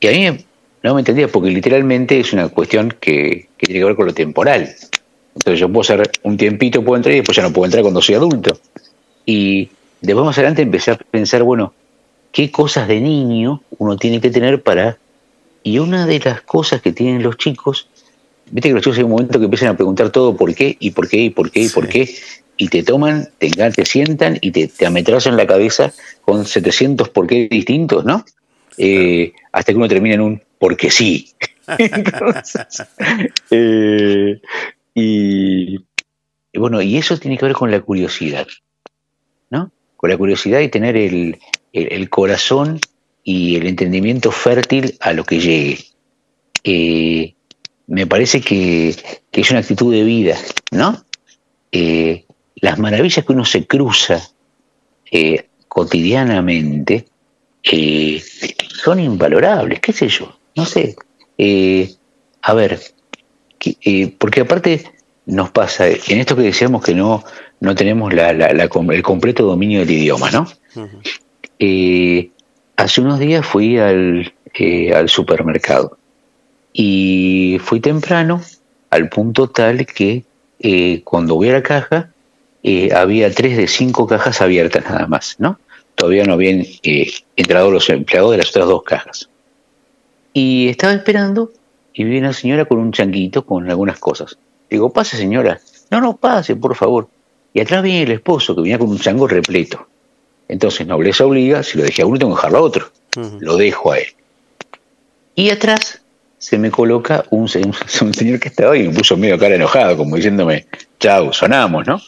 Y 0.00 0.08
a 0.08 0.10
mí 0.10 0.44
no 0.84 0.94
me 0.94 1.00
entendía, 1.00 1.28
porque 1.28 1.50
literalmente 1.50 2.20
es 2.20 2.32
una 2.34 2.48
cuestión 2.48 2.94
que, 3.00 3.48
que 3.56 3.66
tiene 3.66 3.80
que 3.80 3.84
ver 3.86 3.96
con 3.96 4.04
lo 4.06 4.12
temporal. 4.12 4.68
Entonces 5.34 5.58
yo 5.58 5.68
puedo 5.72 5.82
ser 5.82 6.10
un 6.22 6.36
tiempito, 6.36 6.84
puedo 6.84 6.96
entrar 6.96 7.14
y 7.14 7.18
después 7.18 7.34
ya 7.36 7.42
no 7.42 7.52
puedo 7.52 7.64
entrar 7.64 7.82
cuando 7.82 8.02
soy 8.02 8.16
adulto. 8.16 8.58
Y 9.24 9.70
después 10.02 10.26
más 10.26 10.36
adelante 10.36 10.60
empecé 10.60 10.90
a 10.90 10.96
pensar, 10.98 11.42
bueno, 11.42 11.72
¿qué 12.32 12.50
cosas 12.50 12.86
de 12.86 13.00
niño 13.00 13.62
uno 13.78 13.96
tiene 13.96 14.20
que 14.20 14.30
tener 14.30 14.62
para... 14.62 14.98
Y 15.62 15.78
una 15.78 16.06
de 16.06 16.20
las 16.20 16.42
cosas 16.42 16.82
que 16.82 16.92
tienen 16.92 17.22
los 17.22 17.38
chicos, 17.38 17.88
viste 18.50 18.68
que 18.68 18.74
los 18.74 18.82
chicos 18.82 18.98
hay 18.98 19.04
un 19.04 19.10
momento 19.12 19.38
que 19.38 19.46
empiezan 19.46 19.70
a 19.70 19.76
preguntar 19.76 20.10
todo 20.10 20.36
por 20.36 20.54
qué 20.54 20.76
y 20.78 20.90
por 20.90 21.08
qué 21.08 21.16
y 21.16 21.30
por 21.30 21.50
qué 21.50 21.62
y 21.62 21.68
por 21.70 21.86
Sí. 21.86 21.92
qué, 21.92 22.14
y 22.58 22.68
te 22.68 22.82
toman, 22.82 23.30
te, 23.38 23.48
te 23.48 23.84
sientan 23.86 24.36
y 24.42 24.50
te, 24.50 24.68
te 24.68 24.84
ametrallan 24.84 25.38
la 25.38 25.46
cabeza 25.46 25.94
con 26.20 26.44
700 26.44 27.08
por 27.08 27.26
qué 27.26 27.48
distintos, 27.50 28.04
¿no? 28.04 28.22
Eh, 28.78 29.32
hasta 29.52 29.72
que 29.72 29.76
uno 29.76 29.88
termina 29.88 30.14
en 30.16 30.20
un 30.20 30.42
porque 30.58 30.90
sí. 30.90 31.30
Entonces, 31.78 32.84
eh, 33.50 34.40
y, 34.94 35.76
y 36.52 36.58
bueno, 36.58 36.80
y 36.82 36.96
eso 36.96 37.16
tiene 37.18 37.38
que 37.38 37.46
ver 37.46 37.54
con 37.54 37.70
la 37.70 37.80
curiosidad, 37.80 38.46
¿no? 39.50 39.70
Con 39.96 40.10
la 40.10 40.16
curiosidad 40.16 40.60
y 40.60 40.68
tener 40.68 40.96
el, 40.96 41.38
el- 41.72 41.92
el 41.92 42.10
corazón 42.10 42.78
y 43.22 43.56
el 43.56 43.66
entendimiento 43.66 44.30
fértil 44.30 44.96
a 45.00 45.12
lo 45.12 45.24
que 45.24 45.40
llegue. 45.40 45.78
Eh, 46.64 47.34
me 47.86 48.06
parece 48.06 48.40
que, 48.40 48.94
que 49.30 49.40
es 49.40 49.50
una 49.50 49.60
actitud 49.60 49.92
de 49.92 50.04
vida, 50.04 50.36
¿no? 50.70 51.04
Eh, 51.72 52.24
las 52.56 52.78
maravillas 52.78 53.24
que 53.24 53.32
uno 53.32 53.44
se 53.44 53.66
cruza 53.66 54.22
eh, 55.10 55.46
cotidianamente 55.68 57.06
eh, 57.70 58.22
son 58.82 59.00
invalorables, 59.00 59.80
qué 59.80 59.92
sé 59.92 60.08
yo, 60.08 60.36
no 60.56 60.64
sé. 60.66 60.96
Eh, 61.38 61.92
a 62.42 62.54
ver, 62.54 62.80
eh, 63.82 64.14
porque 64.18 64.42
aparte 64.42 64.84
nos 65.26 65.50
pasa, 65.50 65.88
en 65.88 66.18
esto 66.18 66.36
que 66.36 66.42
decíamos 66.42 66.84
que 66.84 66.94
no, 66.94 67.24
no 67.60 67.74
tenemos 67.74 68.12
la- 68.12 68.32
la- 68.34 68.52
la 68.52 68.64
el 68.92 69.02
completo 69.02 69.44
dominio 69.46 69.80
del 69.80 69.90
idioma, 69.92 70.30
¿no? 70.30 70.46
Eh, 71.58 72.30
hace 72.76 73.00
unos 73.00 73.18
días 73.18 73.46
fui 73.46 73.78
al, 73.78 74.34
eh, 74.54 74.92
al 74.94 75.08
supermercado 75.08 75.96
y 76.72 77.58
fui 77.62 77.80
temprano 77.80 78.42
al 78.90 79.08
punto 79.08 79.48
tal 79.48 79.86
que 79.86 80.24
eh, 80.60 81.00
cuando 81.04 81.36
voy 81.36 81.48
a 81.50 81.54
la 81.54 81.62
caja 81.62 82.10
eh, 82.62 82.90
había 82.94 83.30
tres 83.32 83.56
de 83.56 83.68
cinco 83.68 84.06
cajas 84.06 84.40
abiertas 84.40 84.84
nada 84.84 85.06
más, 85.06 85.36
¿no? 85.38 85.58
Todavía 86.04 86.24
no 86.24 86.34
habían 86.34 86.66
eh, 86.82 87.10
entrado 87.34 87.70
los 87.70 87.88
empleados 87.88 88.32
de 88.32 88.36
las 88.36 88.50
otras 88.50 88.66
dos 88.68 88.82
cajas. 88.82 89.30
Y 90.34 90.68
estaba 90.68 90.92
esperando 90.92 91.50
y 91.94 92.04
vi 92.04 92.18
una 92.18 92.34
señora 92.34 92.66
con 92.66 92.78
un 92.78 92.92
changuito 92.92 93.46
con 93.46 93.70
algunas 93.70 93.98
cosas. 93.98 94.36
Digo, 94.68 94.92
pase 94.92 95.16
señora. 95.16 95.60
No, 95.90 96.02
no, 96.02 96.14
pase, 96.18 96.56
por 96.56 96.74
favor. 96.76 97.08
Y 97.54 97.60
atrás 97.60 97.82
viene 97.82 98.02
el 98.02 98.10
esposo 98.10 98.54
que 98.54 98.60
venía 98.60 98.78
con 98.78 98.90
un 98.90 98.98
chango 98.98 99.26
repleto. 99.26 99.86
Entonces, 100.46 100.86
nobleza 100.86 101.24
obliga, 101.24 101.62
si 101.62 101.78
lo 101.78 101.84
dejé 101.84 102.02
a 102.02 102.06
uno, 102.06 102.18
tengo 102.18 102.34
que 102.34 102.36
dejarlo 102.36 102.58
a 102.58 102.62
otro. 102.62 102.90
Lo 103.40 103.56
dejo 103.56 103.92
a 103.92 103.98
él. 104.00 104.08
Y 105.34 105.48
atrás 105.48 106.02
se 106.36 106.58
me 106.58 106.70
coloca 106.70 107.24
un, 107.30 107.48
se- 107.48 107.62
un 108.02 108.12
señor 108.12 108.40
que 108.40 108.48
estaba 108.48 108.74
ahí 108.74 108.82
y 108.84 108.88
me 108.88 108.94
puso 108.94 109.16
medio 109.16 109.38
cara 109.38 109.54
enojado, 109.54 109.96
como 109.96 110.16
diciéndome, 110.16 110.66
chau, 111.00 111.32
sonamos, 111.32 111.86
¿no? 111.86 111.98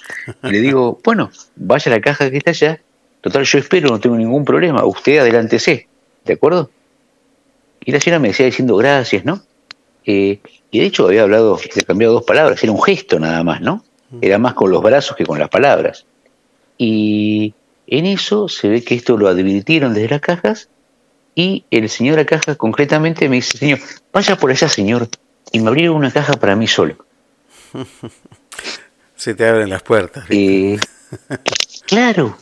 Y 0.43 0.51
le 0.51 0.61
digo, 0.61 1.01
bueno, 1.03 1.31
vaya 1.55 1.91
a 1.93 1.95
la 1.95 2.01
caja 2.03 2.31
que 2.31 2.37
está 2.37 2.51
allá. 2.51 2.79
Total, 3.21 3.45
yo 3.45 3.59
espero, 3.59 3.89
no 3.89 4.01
tengo 4.01 4.17
ningún 4.17 4.45
problema. 4.45 4.85
Usted 4.85 5.19
adelántese, 5.19 5.89
¿de 6.25 6.33
acuerdo? 6.33 6.71
Y 7.85 7.93
la 7.93 8.01
señora 8.01 8.21
me 8.21 8.29
decía 8.29 8.47
diciendo 8.47 8.77
gracias, 8.77 9.25
¿no? 9.25 9.43
Eh, 10.05 10.41
y 10.71 10.79
de 10.81 10.87
hecho 10.87 11.07
había 11.07 11.23
hablado, 11.23 11.55
había 11.55 11.85
cambiado 11.85 12.15
dos 12.15 12.25
palabras, 12.25 12.63
era 12.63 12.73
un 12.73 12.83
gesto 12.83 13.19
nada 13.19 13.43
más, 13.43 13.61
¿no? 13.61 13.85
Era 14.21 14.39
más 14.39 14.55
con 14.55 14.71
los 14.71 14.83
brazos 14.83 15.17
que 15.17 15.27
con 15.27 15.39
las 15.39 15.49
palabras. 15.49 16.07
Y 16.79 17.55
en 17.87 18.07
eso 18.07 18.49
se 18.49 18.69
ve 18.69 18.83
que 18.83 18.95
esto 18.95 19.17
lo 19.17 19.29
advirtieron 19.29 19.95
desde 19.95 20.09
las 20.09 20.21
cajas 20.21 20.69
y 21.35 21.65
el 21.71 21.89
señor 21.89 22.17
la 22.17 22.25
caja 22.25 22.55
concretamente 22.55 23.29
me 23.29 23.37
dice, 23.37 23.59
señor, 23.59 23.79
vaya 24.13 24.37
por 24.37 24.51
allá, 24.51 24.69
señor, 24.69 25.09
y 25.53 25.61
me 25.61 25.69
abrieron 25.69 25.97
una 25.97 26.11
caja 26.11 26.35
para 26.35 26.57
mí 26.57 26.67
solo. 26.67 26.97
Se 29.17 29.35
te 29.35 29.47
abren 29.47 29.71
las 29.71 29.83
puertas. 29.83 30.25
Eh, 30.31 30.79
claro, 31.87 32.37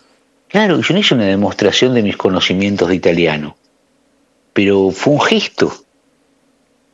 claro, 0.55 0.81
yo 0.81 0.95
no 0.95 1.01
hice 1.01 1.17
una 1.17 1.27
demostración 1.27 1.95
de 1.95 2.03
mis 2.05 2.17
conocimientos 2.17 2.89
de 2.89 2.95
italiano, 2.95 3.57
pero 4.53 4.93
fue 4.93 5.15
un 5.15 5.21
gesto, 5.21 5.75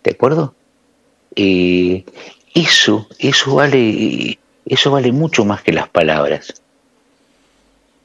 ¿de 0.02 0.12
acuerdo? 0.12 0.54
Eh, 1.36 2.06
eso, 2.54 3.06
eso 3.18 3.56
vale, 3.56 4.38
eso 4.64 4.90
vale 4.90 5.12
mucho 5.12 5.44
más 5.44 5.60
que 5.62 5.74
las 5.74 5.90
palabras, 5.90 6.62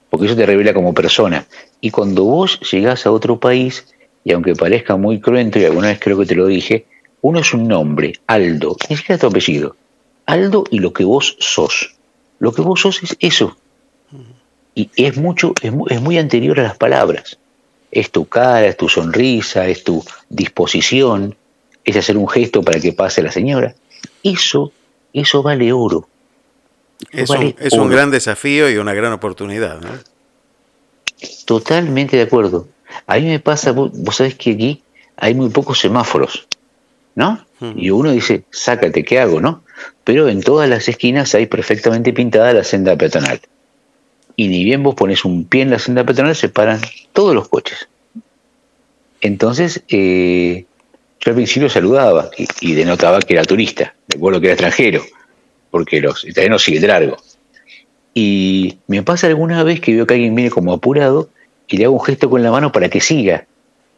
porque 0.09 0.25
eso 0.25 0.35
te 0.35 0.45
revela 0.45 0.73
como 0.73 0.93
persona. 0.93 1.45
Y 1.79 1.89
cuando 1.89 2.25
vos 2.25 2.59
llegás 2.69 3.05
a 3.05 3.11
otro 3.11 3.39
país, 3.39 3.87
y 4.25 4.33
aunque 4.33 4.55
parezca 4.55 4.97
muy 4.97 5.21
cruento, 5.21 5.57
y 5.57 5.63
alguna 5.63 5.87
vez 5.87 5.99
creo 6.01 6.19
que 6.19 6.25
te 6.25 6.35
lo 6.35 6.47
dije, 6.47 6.85
uno 7.21 7.39
es 7.39 7.53
un 7.53 7.65
nombre, 7.69 8.19
Aldo, 8.27 8.75
ni 8.89 8.97
siquiera 8.97 9.21
tu 9.21 9.27
apellido, 9.27 9.77
Aldo 10.25 10.65
y 10.69 10.79
lo 10.79 10.91
que 10.91 11.05
vos 11.05 11.37
sos. 11.39 11.95
Lo 12.39 12.51
que 12.51 12.61
vos 12.61 12.81
sos 12.81 13.01
es 13.03 13.15
eso. 13.21 13.55
Y 14.75 14.89
es 14.97 15.17
mucho, 15.17 15.53
es 15.61 15.71
muy, 15.71 15.87
es 15.89 16.01
muy 16.01 16.17
anterior 16.17 16.59
a 16.59 16.63
las 16.63 16.77
palabras. 16.77 17.39
Es 17.91 18.11
tu 18.11 18.25
cara, 18.25 18.65
es 18.67 18.75
tu 18.75 18.89
sonrisa, 18.89 19.67
es 19.67 19.83
tu 19.83 20.03
disposición, 20.29 21.35
es 21.85 21.95
hacer 21.95 22.17
un 22.17 22.27
gesto 22.27 22.61
para 22.61 22.79
que 22.79 22.91
pase 22.91 23.23
la 23.23 23.31
señora. 23.31 23.73
Eso, 24.21 24.73
eso 25.13 25.41
vale 25.41 25.71
oro. 25.71 26.07
Es, 27.11 27.29
vale 27.29 27.45
un, 27.45 27.55
es 27.59 27.73
un 27.73 27.79
oro. 27.79 27.89
gran 27.89 28.11
desafío 28.11 28.69
y 28.69 28.75
una 28.75 28.93
gran 28.93 29.13
oportunidad. 29.13 29.79
¿no? 29.79 29.89
Totalmente 31.45 32.17
de 32.17 32.23
acuerdo. 32.23 32.67
A 33.07 33.15
mí 33.15 33.25
me 33.25 33.39
pasa, 33.39 33.71
vos, 33.71 33.91
vos 33.93 34.17
sabés 34.17 34.35
que 34.35 34.51
aquí 34.51 34.83
hay 35.15 35.33
muy 35.33 35.49
pocos 35.49 35.79
semáforos, 35.79 36.47
¿no? 37.15 37.45
Y 37.75 37.89
uno 37.89 38.11
dice, 38.11 38.43
sácate, 38.51 39.03
¿qué 39.03 39.19
hago, 39.19 39.39
no? 39.39 39.63
Pero 40.03 40.27
en 40.27 40.41
todas 40.41 40.69
las 40.69 40.87
esquinas 40.87 41.33
hay 41.33 41.47
perfectamente 41.47 42.13
pintada 42.13 42.53
la 42.53 42.63
senda 42.63 42.95
peatonal. 42.95 43.39
Y 44.35 44.47
ni 44.47 44.63
bien 44.63 44.83
vos 44.83 44.95
pones 44.95 45.25
un 45.25 45.45
pie 45.45 45.61
en 45.61 45.69
la 45.69 45.79
senda 45.79 46.03
peatonal, 46.03 46.35
se 46.35 46.49
paran 46.49 46.81
todos 47.13 47.33
los 47.33 47.47
coches. 47.47 47.87
Entonces, 49.21 49.81
eh, 49.87 50.65
yo 51.19 51.31
al 51.31 51.35
principio 51.35 51.69
saludaba 51.69 52.29
y, 52.61 52.73
denotaba 52.73 53.19
que 53.19 53.33
era 53.33 53.43
turista, 53.43 53.95
de 54.07 54.17
acuerdo 54.17 54.39
que 54.39 54.47
era 54.47 54.53
extranjero, 54.53 55.03
porque 55.71 56.01
los 56.01 56.23
italianos 56.25 56.63
siguen 56.63 56.87
largo. 56.87 57.17
Y 58.13 58.77
me 58.87 59.03
pasa 59.03 59.27
alguna 59.27 59.63
vez 59.63 59.79
que 59.79 59.93
veo 59.93 60.05
que 60.05 60.13
alguien 60.13 60.35
viene 60.35 60.51
como 60.51 60.73
apurado 60.73 61.29
y 61.67 61.77
le 61.77 61.85
hago 61.85 61.95
un 61.95 62.05
gesto 62.05 62.29
con 62.29 62.43
la 62.43 62.51
mano 62.51 62.71
para 62.71 62.89
que 62.89 63.01
siga. 63.01 63.47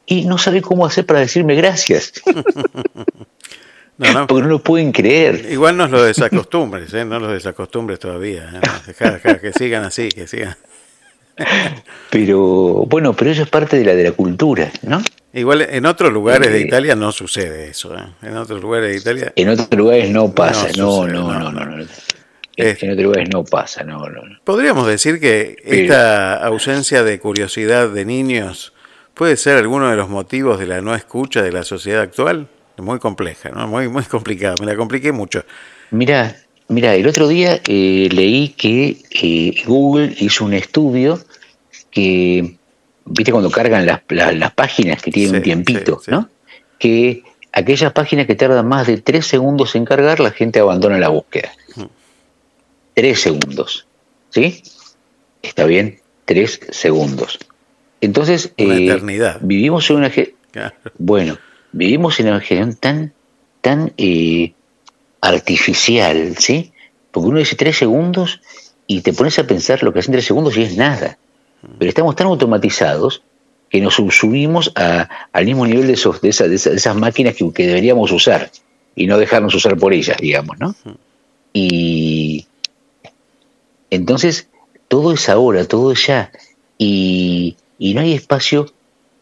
Y 0.06 0.26
no 0.26 0.38
sabe 0.38 0.62
cómo 0.62 0.86
hacer 0.86 1.06
para 1.06 1.20
decirme 1.20 1.56
gracias, 1.56 2.14
No, 3.98 4.14
no. 4.14 4.28
porque 4.28 4.44
no 4.44 4.50
lo 4.50 4.60
pueden 4.60 4.92
creer. 4.92 5.48
Igual 5.50 5.76
no 5.78 5.88
los 5.88 6.06
desacostumbres, 6.06 6.94
¿eh? 6.94 7.04
no 7.04 7.20
los 7.20 7.32
desacostumbres 7.32 7.98
todavía. 8.00 8.52
¿eh? 8.54 9.40
Que 9.42 9.52
sigan 9.54 9.84
así, 9.86 10.10
que 10.10 10.28
sigan. 10.28 10.56
Pero 12.10 12.86
bueno, 12.88 13.14
pero 13.14 13.32
eso 13.32 13.44
es 13.44 13.50
parte 13.50 13.78
de 13.78 13.86
la 13.86 13.96
de 13.96 14.04
la 14.06 14.12
cultura, 14.12 14.72
¿no? 14.84 15.02
Igual 15.34 15.62
en 15.70 15.86
otros 15.86 16.12
lugares 16.12 16.52
de 16.52 16.60
Eh, 16.60 16.66
Italia 16.68 16.96
no 16.96 17.12
sucede 17.12 17.70
eso. 17.70 17.96
¿eh? 17.96 18.02
En 18.24 18.38
otros 18.38 18.62
lugares 18.62 18.92
de 18.92 18.98
Italia 18.98 19.34
En 19.36 19.50
otros 19.50 19.68
lugares 19.78 20.10
no 20.10 20.34
pasa, 20.34 20.68
no, 20.78 20.92
sucede, 21.04 21.14
no, 21.14 21.34
no, 21.40 21.52
no, 21.52 21.66
no, 21.66 21.86
Es- 22.56 22.82
en 22.84 22.92
otros 22.92 23.04
lugares 23.04 23.30
no 23.32 23.44
pasa, 23.44 23.84
no, 23.84 24.00
no, 24.10 24.24
no. 24.24 24.40
podríamos 24.44 24.88
decir 24.88 25.20
que 25.20 25.58
Pero- 25.64 25.76
esta 25.84 26.44
ausencia 26.46 27.04
de 27.04 27.20
curiosidad 27.20 27.90
de 27.90 28.06
niños 28.06 28.74
puede 29.14 29.38
ser 29.38 29.58
alguno 29.58 29.90
de 29.92 29.96
los 29.96 30.10
motivos 30.10 30.60
de 30.60 30.66
la 30.68 30.82
no 30.82 30.96
escucha 30.96 31.42
de 31.44 31.52
la 31.52 31.64
sociedad 31.64 32.02
actual. 32.02 32.48
Muy 32.78 33.00
compleja, 33.00 33.50
¿no? 33.50 33.68
Muy, 33.68 33.88
muy 33.90 34.04
complicada. 34.04 34.56
Me 34.60 34.66
la 34.68 34.76
compliqué 34.76 35.12
mucho. 35.12 35.44
Mira, 35.92 36.36
mira, 36.68 36.94
el 36.96 37.08
otro 37.08 37.28
día 37.28 37.60
eh, 37.68 38.10
leí 38.12 38.50
que 38.50 38.98
eh, 39.12 39.64
Google 39.66 40.14
hizo 40.20 40.46
un 40.46 40.54
estudio 40.54 41.20
que, 41.92 42.58
viste, 43.06 43.32
cuando 43.32 43.50
cargan 43.50 43.86
las, 43.86 44.02
las- 44.10 44.36
las 44.36 44.52
páginas 44.54 45.02
que 45.02 45.12
tienen 45.12 45.32
Sí, 45.32 45.38
un 45.38 45.44
tiempito, 45.44 45.98
sí, 46.00 46.06
sí. 46.06 46.12
¿no? 46.12 46.30
Que 46.78 47.24
aquellas 47.52 47.92
páginas 47.94 48.28
que 48.28 48.36
tardan 48.36 48.68
más 48.68 48.86
de 48.86 48.98
tres 49.02 49.26
segundos 49.26 49.76
en 49.76 49.86
cargar, 49.86 50.20
la 50.20 50.32
gente 50.32 50.60
abandona 50.60 51.00
la 51.00 51.10
búsqueda. 51.10 51.52
Tres 52.94 53.22
segundos, 53.22 53.88
¿sí? 54.30 54.64
Está 55.42 55.66
bien, 55.66 56.00
tres 56.26 56.60
segundos. 56.72 57.40
Entonces, 58.02 58.54
Una 58.58 58.76
eh, 58.76 58.86
eternidad. 58.86 59.40
vivimos 59.42 59.90
en 59.90 59.96
una... 59.98 60.12
Claro. 60.52 60.74
bueno, 60.98 61.38
vivimos 61.72 62.20
en 62.20 62.28
una 62.28 62.40
generación 62.40 62.76
tan, 62.80 63.14
tan 63.62 63.94
eh, 63.98 64.54
artificial, 65.22 66.36
¿sí? 66.38 66.72
Porque 67.12 67.30
uno 67.30 67.40
dice 67.40 67.56
tres 67.56 67.78
segundos 67.78 68.42
y 68.86 69.02
te 69.02 69.14
pones 69.14 69.38
a 69.40 69.48
pensar 69.48 69.84
lo 69.84 69.92
que 69.94 70.00
hacen 70.00 70.14
tres 70.14 70.26
segundos 70.26 70.56
y 70.58 70.64
es 70.64 70.78
nada. 70.78 71.18
Pero 71.80 71.90
estamos 71.90 72.16
tan 72.16 72.28
automatizados 72.28 73.22
que 73.70 73.82
nos 73.82 73.96
subimos 73.96 74.72
a- 74.76 75.10
al 75.34 75.46
mismo 75.46 75.66
nivel 75.66 75.88
de, 75.88 75.94
esos, 75.94 76.22
de, 76.22 76.30
esas, 76.30 76.50
de 76.50 76.56
esas- 76.56 76.72
de 76.74 76.78
esas 76.78 76.96
máquinas 76.96 77.36
que, 77.36 77.52
que 77.52 77.68
deberíamos 77.68 78.12
usar 78.12 78.50
y 78.96 79.08
no 79.08 79.18
dejarnos 79.18 79.54
usar 79.56 79.76
por 79.78 79.94
ellas, 79.94 80.18
digamos, 80.22 80.58
¿no? 80.60 80.76
Y 81.54 82.46
entonces 83.90 84.48
todo 84.88 85.14
es 85.14 85.28
ahora, 85.30 85.66
todo 85.66 85.92
es 85.92 86.06
ya. 86.08 86.32
Y, 86.78 87.58
y 87.80 87.94
no 87.94 88.02
hay 88.02 88.14
espacio 88.14 88.72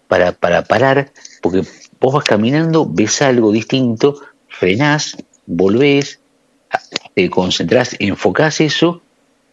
para, 0.08 0.34
para 0.34 0.63
parar, 0.63 1.12
porque 1.41 1.63
vos 2.06 2.13
vas 2.13 2.24
caminando, 2.24 2.86
ves 2.88 3.20
algo 3.24 3.52
distinto, 3.52 4.22
frenás, 4.48 5.18
volvés, 5.48 6.20
te 7.15 7.32
concentrás, 7.32 7.96
enfocás 7.98 8.62
eso 8.62 9.02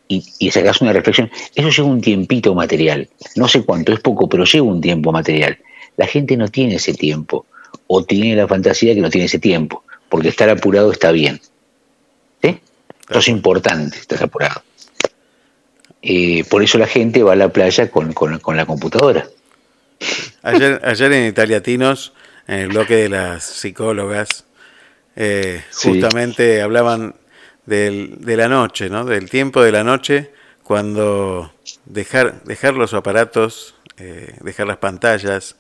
y, 0.07 0.23
y 0.39 0.51
sacás 0.51 0.83
una 0.83 0.93
reflexión. 0.93 1.31
Eso 1.55 1.71
lleva 1.71 1.89
un 1.89 2.03
tiempito 2.03 2.55
material. 2.55 3.09
No 3.37 3.49
sé 3.49 3.63
cuánto, 3.65 3.95
es 3.95 4.01
poco, 4.01 4.29
pero 4.29 4.45
lleva 4.45 4.67
un 4.67 4.83
tiempo 4.83 5.13
material. 5.13 5.57
La 5.97 6.07
gente 6.07 6.37
no 6.37 6.49
tiene 6.49 6.75
ese 6.75 6.93
tiempo, 6.93 7.47
o 7.87 8.05
tiene 8.05 8.37
la 8.37 8.47
fantasía 8.47 8.95
que 8.95 9.01
no 9.01 9.09
tiene 9.09 9.25
ese 9.29 9.39
tiempo, 9.39 9.83
porque 10.11 10.29
estar 10.29 10.51
apurado 10.51 10.93
está 10.93 11.11
bien. 11.11 11.41
¿Sí? 12.43 12.61
Eso 13.09 13.19
es 13.21 13.29
importante, 13.29 13.97
estás 13.97 14.21
apurado. 14.21 14.63
Eh, 16.03 16.45
por 16.51 16.63
eso 16.63 16.77
la 16.77 16.87
gente 16.87 17.23
va 17.23 17.33
a 17.33 17.37
la 17.37 17.49
playa 17.51 17.91
con, 17.91 18.13
con- 18.13 18.39
con 18.41 18.59
la 18.59 18.67
computadora. 18.67 19.27
Ayer, 20.43 20.83
ayer 20.85 21.13
en 21.13 21.29
Italiatinos, 21.29 22.13
en 22.53 22.61
el 22.61 22.69
bloque 22.69 22.97
de 22.97 23.09
las 23.09 23.45
psicólogas, 23.45 24.45
eh, 25.17 25.63
Sí. 25.71 25.89
justamente 25.89 26.63
hablaban 26.63 27.15
del, 27.67 28.17
de 28.21 28.37
la 28.37 28.49
noche, 28.49 28.89
¿no? 28.91 29.05
Del 29.05 29.29
tiempo 29.31 29.63
de 29.63 29.73
la 29.73 29.85
noche 29.85 30.31
cuando 30.63 31.53
dejar, 31.87 32.43
dejar 32.45 32.75
los 32.75 32.95
aparatos, 32.95 33.75
eh, 33.99 34.35
dejar 34.41 34.67
las 34.67 34.79
pantallas 34.79 35.57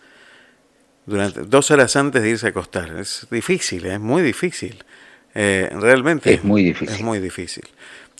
durante 1.07 1.43
dos 1.43 1.71
horas 1.71 1.95
antes 1.97 2.23
de 2.23 2.31
irse 2.31 2.47
a 2.47 2.51
acostar. 2.51 2.97
Es 2.99 3.27
difícil, 3.31 3.87
es 3.87 4.01
muy 4.01 4.23
difícil. 4.23 4.83
Eh, 5.35 5.71
realmente 5.73 6.35
Es 6.35 6.45
muy 6.45 6.63
difícil. 6.65 6.95
Es 6.95 7.01
muy 7.03 7.19
difícil. 7.19 7.65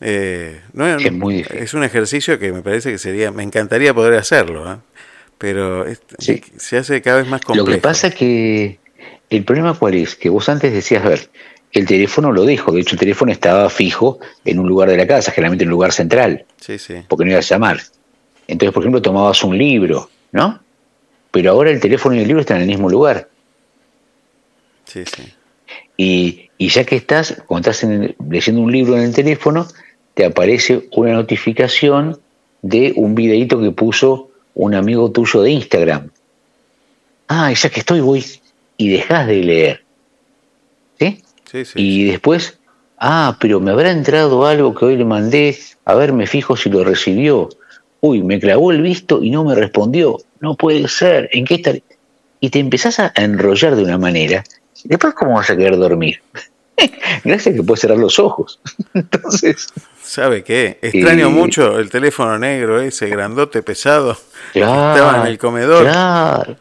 Eh, 0.01 0.61
no, 0.73 0.87
Es 0.87 1.13
muy 1.13 1.35
difícil. 1.37 1.59
es 1.63 1.75
un 1.75 1.85
ejercicio 1.85 2.39
que 2.39 2.53
me 2.53 2.63
parece 2.63 2.91
que 2.91 2.99
sería, 2.99 3.31
me 3.31 3.43
encantaría 3.43 3.95
poder 3.95 4.15
hacerlo, 4.15 4.73
¿eh? 4.73 4.77
Pero 5.43 5.85
es- 5.87 6.01
Sí. 6.19 6.41
se 6.57 6.79
hace 6.79 7.03
cada 7.03 7.19
vez 7.19 7.27
más 7.29 7.41
complejo. 7.41 7.67
Lo 7.69 7.75
que 7.75 7.81
pasa 7.81 8.11
que 8.11 8.79
el 9.29 9.45
problema 9.45 9.75
cuál 9.77 9.95
es, 9.95 10.15
que 10.15 10.29
vos 10.31 10.49
antes 10.49 10.73
decías, 10.73 11.05
a 11.05 11.09
ver, 11.09 11.29
el 11.73 11.85
teléfono 11.87 12.31
lo 12.31 12.45
dejo, 12.45 12.71
de 12.71 12.81
hecho 12.83 12.95
el 12.95 13.01
teléfono 13.01 13.33
estaba 13.33 13.69
fijo 13.69 14.21
en 14.45 14.61
un 14.61 14.69
lugar 14.69 14.89
de 14.89 14.97
la 14.97 15.07
casa, 15.07 15.33
generalmente 15.33 15.65
en 15.65 15.69
un 15.71 15.73
lugar 15.73 15.91
central, 15.93 16.45
Sí, 16.61 16.79
sí. 16.79 16.95
porque 17.09 17.25
no 17.25 17.33
ibas 17.33 17.51
a 17.51 17.55
llamar. 17.57 17.81
Entonces, 18.47 18.73
por 18.73 18.83
ejemplo, 18.85 19.03
tomabas 19.03 19.43
un 19.43 19.59
libro, 19.59 20.09
¿no? 20.31 20.61
Pero 21.33 21.51
ahora 21.51 21.71
el 21.71 21.81
teléfono 21.81 22.15
y 22.15 22.21
el 22.21 22.27
libro 22.29 22.41
están 22.43 22.59
en 22.59 22.63
el 22.65 22.69
mismo 22.69 22.89
lugar. 22.89 23.29
Sí, 24.85 25.03
sí. 25.07 25.23
Y, 25.97 26.51
y 26.59 26.69
ya 26.69 26.85
que 26.85 26.97
estás, 26.97 27.43
cuando 27.47 27.71
estás 27.71 27.85
en- 27.85 28.15
leyendo 28.31 28.61
un 28.61 28.71
libro 28.71 28.97
en 28.97 29.03
el 29.05 29.15
teléfono, 29.15 29.67
te 30.15 30.25
aparece 30.27 30.89
una 30.95 31.13
notificación 31.15 32.21
de 32.61 32.93
un 32.97 33.15
videíto 33.15 33.61
que 33.61 33.71
puso 33.73 34.31
un 34.55 34.75
amigo 34.75 35.11
tuyo 35.11 35.43
de 35.43 35.51
Instagram. 35.51 36.11
Ah, 37.29 37.53
ya 37.53 37.71
que 37.71 37.81
estoy, 37.81 38.01
voy. 38.01 38.25
Y 38.77 38.89
dejas 38.91 39.27
de 39.27 39.43
leer. 39.43 39.85
¿Sí? 40.99 41.23
Sí, 41.51 41.65
sí. 41.65 41.73
Y 41.77 42.05
después, 42.05 42.59
ah, 42.99 43.37
pero 43.41 43.61
me 43.61 43.71
habrá 43.71 43.91
entrado 43.91 44.47
algo 44.47 44.75
que 44.75 44.85
hoy 44.85 44.97
le 44.97 45.05
mandé, 45.05 45.59
a 45.85 45.95
ver, 45.95 46.13
me 46.13 46.27
fijo 46.27 46.57
si 46.57 46.71
lo 46.71 46.85
recibió. 46.85 47.49
Uy, 48.01 48.23
me 48.23 48.41
clavó 48.41 48.73
el 48.73 48.83
visto 48.83 49.23
y 49.23 49.31
no 49.31 49.45
me 49.45 49.55
respondió. 49.55 50.19
No 50.41 50.57
puede 50.57 50.89
ser, 50.89 51.29
¿en 51.33 51.45
qué 51.45 51.55
estar? 51.55 51.81
Y 52.41 52.51
te 52.51 52.59
empezás 52.59 52.99
a 52.99 53.13
enrollar 53.15 53.77
de 53.77 53.85
una 53.85 53.99
manera. 53.99 54.43
Después, 54.85 55.15
¿cómo 55.15 55.35
vas 55.35 55.51
a 55.51 55.57
querer 55.57 55.77
dormir? 55.77 56.21
Gracias 57.25 57.55
que 57.55 57.63
puedes 57.63 57.81
cerrar 57.81 57.99
los 57.99 58.19
ojos. 58.19 58.61
Entonces, 58.95 59.69
¿Sabe 60.13 60.45
qué? 60.45 60.79
Extraño 60.83 61.29
Y- 61.31 61.33
mucho 61.33 61.79
el 61.79 61.89
teléfono 61.89 62.39
negro 62.39 62.79
ese, 62.83 63.09
grandote, 63.09 63.63
pesado, 63.63 64.15
que 64.53 64.61
estaba 64.61 65.23
en 65.23 65.27
el 65.27 65.39
comedor. 65.39 65.85
Claro. 65.85 66.55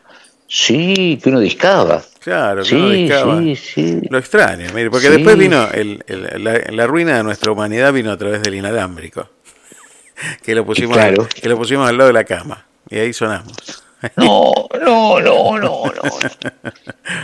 Sí, 0.47 1.19
que 1.21 1.27
uno 1.29 1.41
discaba. 1.41 2.01
Claro, 2.21 2.63
que 2.63 2.69
Sí, 2.69 2.75
uno 2.75 2.89
discaba. 2.91 3.39
sí, 3.39 3.55
sí. 3.57 3.99
Lo 4.09 4.17
extraño, 4.19 4.67
mire, 4.73 4.89
porque 4.89 5.07
Sí. 5.07 5.13
después 5.15 5.37
vino 5.37 5.67
el, 5.73 6.01
el- 6.07 6.41
la, 6.41 6.61
la 6.69 6.87
ruina 6.87 7.17
de 7.17 7.23
nuestra 7.23 7.51
humanidad 7.51 7.91
vino 7.91 8.09
a 8.13 8.17
través 8.17 8.41
del 8.41 8.55
inalámbrico, 8.55 9.27
que 10.45 10.55
lo 10.55 10.65
pusimos, 10.65 10.95
Claro. 10.95 11.27
que 11.27 11.49
lo 11.49 11.57
pusimos 11.57 11.89
al 11.89 11.97
lado 11.97 12.07
de 12.07 12.13
la 12.13 12.23
cama 12.23 12.65
y 12.89 12.99
ahí 12.99 13.11
sonamos. 13.11 13.80
No, 14.17 14.51
no, 14.83 15.19
no, 15.19 15.59
no, 15.59 15.83
no. 15.85 15.91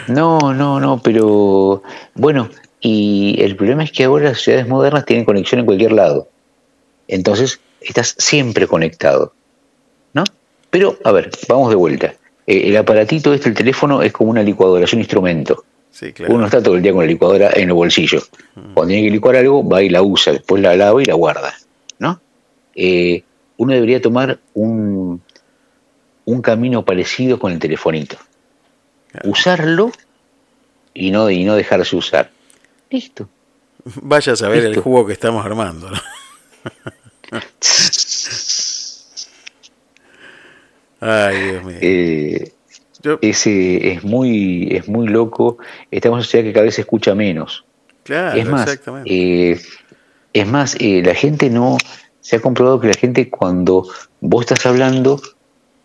No, 0.08 0.54
no, 0.54 0.80
no, 0.80 1.02
pero 1.02 1.84
bueno, 2.16 2.50
y 2.80 3.42
el 3.42 3.56
problema 3.56 3.84
es 3.84 3.92
que 3.92 4.04
ahora 4.04 4.30
las 4.30 4.42
ciudades 4.42 4.68
modernas 4.68 5.06
tienen 5.06 5.26
conexión 5.26 5.60
en 5.60 5.66
cualquier 5.66 5.92
lado. 5.92 6.28
Entonces, 7.08 7.60
estás 7.82 8.16
siempre 8.18 8.68
conectado. 8.68 9.34
¿No? 10.14 10.24
Pero, 10.70 10.98
a 11.04 11.12
ver, 11.12 11.32
vamos 11.48 11.70
de 11.70 11.76
vuelta. 11.76 12.14
Eh, 12.46 12.70
el 12.70 12.78
aparatito 12.78 13.34
este, 13.34 13.50
el 13.50 13.56
teléfono, 13.56 14.02
es 14.02 14.14
como 14.14 14.30
una 14.30 14.44
licuadora, 14.44 14.86
es 14.86 14.94
un 14.94 15.00
instrumento. 15.00 15.64
Sí, 15.92 16.14
claro. 16.14 16.36
Uno 16.36 16.46
está 16.46 16.62
todo 16.62 16.76
el 16.76 16.82
día 16.84 16.92
con 16.92 17.02
la 17.02 17.08
licuadora 17.08 17.52
en 17.56 17.70
el 17.70 17.74
bolsillo. 17.74 18.22
Cuando 18.54 18.88
tiene 18.88 19.04
que 19.08 19.12
licuar 19.12 19.36
algo, 19.36 19.68
va 19.68 19.82
y 19.82 19.90
la 19.90 20.04
usa, 20.04 20.34
después 20.34 20.62
la 20.62 20.76
lava 20.76 21.02
y 21.02 21.06
la 21.06 21.16
guarda. 21.16 21.54
¿no? 22.00 22.20
Eh, 22.76 23.24
uno 23.58 23.74
debería 23.74 24.02
tomar 24.02 24.38
un, 24.54 25.22
un 26.28 26.42
camino 26.42 26.84
parecido 26.84 27.40
con 27.40 27.54
el 27.54 27.60
telefonito. 27.60 28.18
Usarlo 29.24 29.92
y 30.94 31.10
no, 31.10 31.30
y 31.30 31.46
no 31.46 31.56
dejarse 31.56 31.96
usar. 31.96 32.30
Listo. 32.90 33.30
Vaya 34.02 34.34
a 34.34 34.36
saber 34.36 34.66
el 34.66 34.78
jugo 34.78 35.08
que 35.08 35.14
estamos 35.14 35.46
armando. 35.46 35.90
¿no? 35.90 35.98
Ay, 41.00 41.44
Dios 41.52 41.64
mío. 41.64 41.78
Eh, 41.80 42.52
Yo- 43.04 43.20
ese 43.22 43.94
es 43.94 44.04
muy, 44.04 44.68
es 44.76 44.90
muy 44.90 45.08
loco. 45.08 45.58
Estamos 45.92 46.16
en 46.16 46.18
una 46.18 46.24
sociedad 46.24 46.44
que 46.44 46.54
cada 46.54 46.66
vez 46.66 46.76
se 46.76 46.82
escucha 46.82 47.16
menos. 47.16 47.64
claro, 48.04 48.38
es 48.38 48.46
más, 48.48 48.64
exactamente. 48.68 49.10
eh, 49.52 49.62
es 50.34 50.46
más, 50.48 50.76
eh, 50.80 51.02
la 51.06 51.16
gente 51.16 51.50
no, 51.50 51.78
se 52.20 52.36
ha 52.36 52.42
comprobado 52.42 52.82
que 52.82 52.88
la 52.90 52.96
gente 52.96 53.30
cuando 53.30 53.88
vos 54.20 54.42
estás 54.42 54.66
hablando 54.66 55.22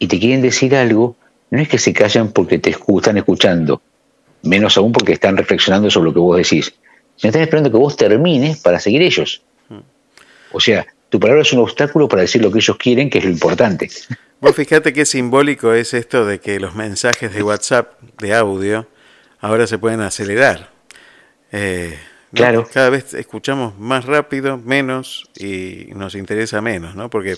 y 0.03 0.09
te 0.09 0.19
quieren 0.19 0.43
decir 0.43 0.75
algo, 0.75 1.15
no 1.51 1.63
es 1.63 1.69
que 1.69 1.79
se 1.79 1.93
callan 1.93 2.33
porque 2.33 2.59
te 2.59 2.71
están 2.71 3.19
escuchando, 3.19 3.81
menos 4.43 4.77
aún 4.77 4.91
porque 4.91 5.13
están 5.13 5.37
reflexionando 5.37 5.93
sobre 5.93 6.07
lo 6.07 6.13
que 6.13 6.19
vos 6.19 6.37
decís, 6.37 6.75
sino 7.15 7.29
están 7.29 7.43
esperando 7.43 7.71
que 7.71 7.77
vos 7.77 7.97
termines 7.97 8.59
para 8.59 8.81
seguir 8.81 9.01
ellos. 9.01 9.43
O 10.51 10.59
sea, 10.59 10.85
tu 11.09 11.21
palabra 11.21 11.43
es 11.43 11.53
un 11.53 11.61
obstáculo 11.61 12.09
para 12.09 12.23
decir 12.23 12.43
lo 12.43 12.51
que 12.51 12.59
ellos 12.59 12.77
quieren, 12.79 13.09
que 13.09 13.19
es 13.19 13.25
lo 13.25 13.31
importante. 13.31 13.89
Vos 14.41 14.57
fijate 14.57 14.93
qué 14.93 15.05
simbólico 15.05 15.73
es 15.73 15.95
esto 15.95 16.27
de 16.27 16.41
que 16.41 16.59
los 16.59 16.75
mensajes 16.75 17.33
de 17.33 17.45
WhatsApp 17.45 18.01
de 18.19 18.35
audio 18.35 18.89
ahora 19.39 19.69
se 19.69 19.79
pueden 19.79 20.01
acelerar. 20.01 20.73
Eh, 21.53 21.97
¿no? 22.33 22.37
Claro. 22.39 22.69
Cada 22.73 22.91
vez 22.91 23.15
escuchamos 23.15 23.79
más 23.79 24.05
rápido, 24.05 24.59
menos 24.59 25.31
y 25.39 25.91
nos 25.95 26.17
interesa 26.17 26.61
menos, 26.61 26.97
¿no? 26.97 27.09
Porque 27.09 27.37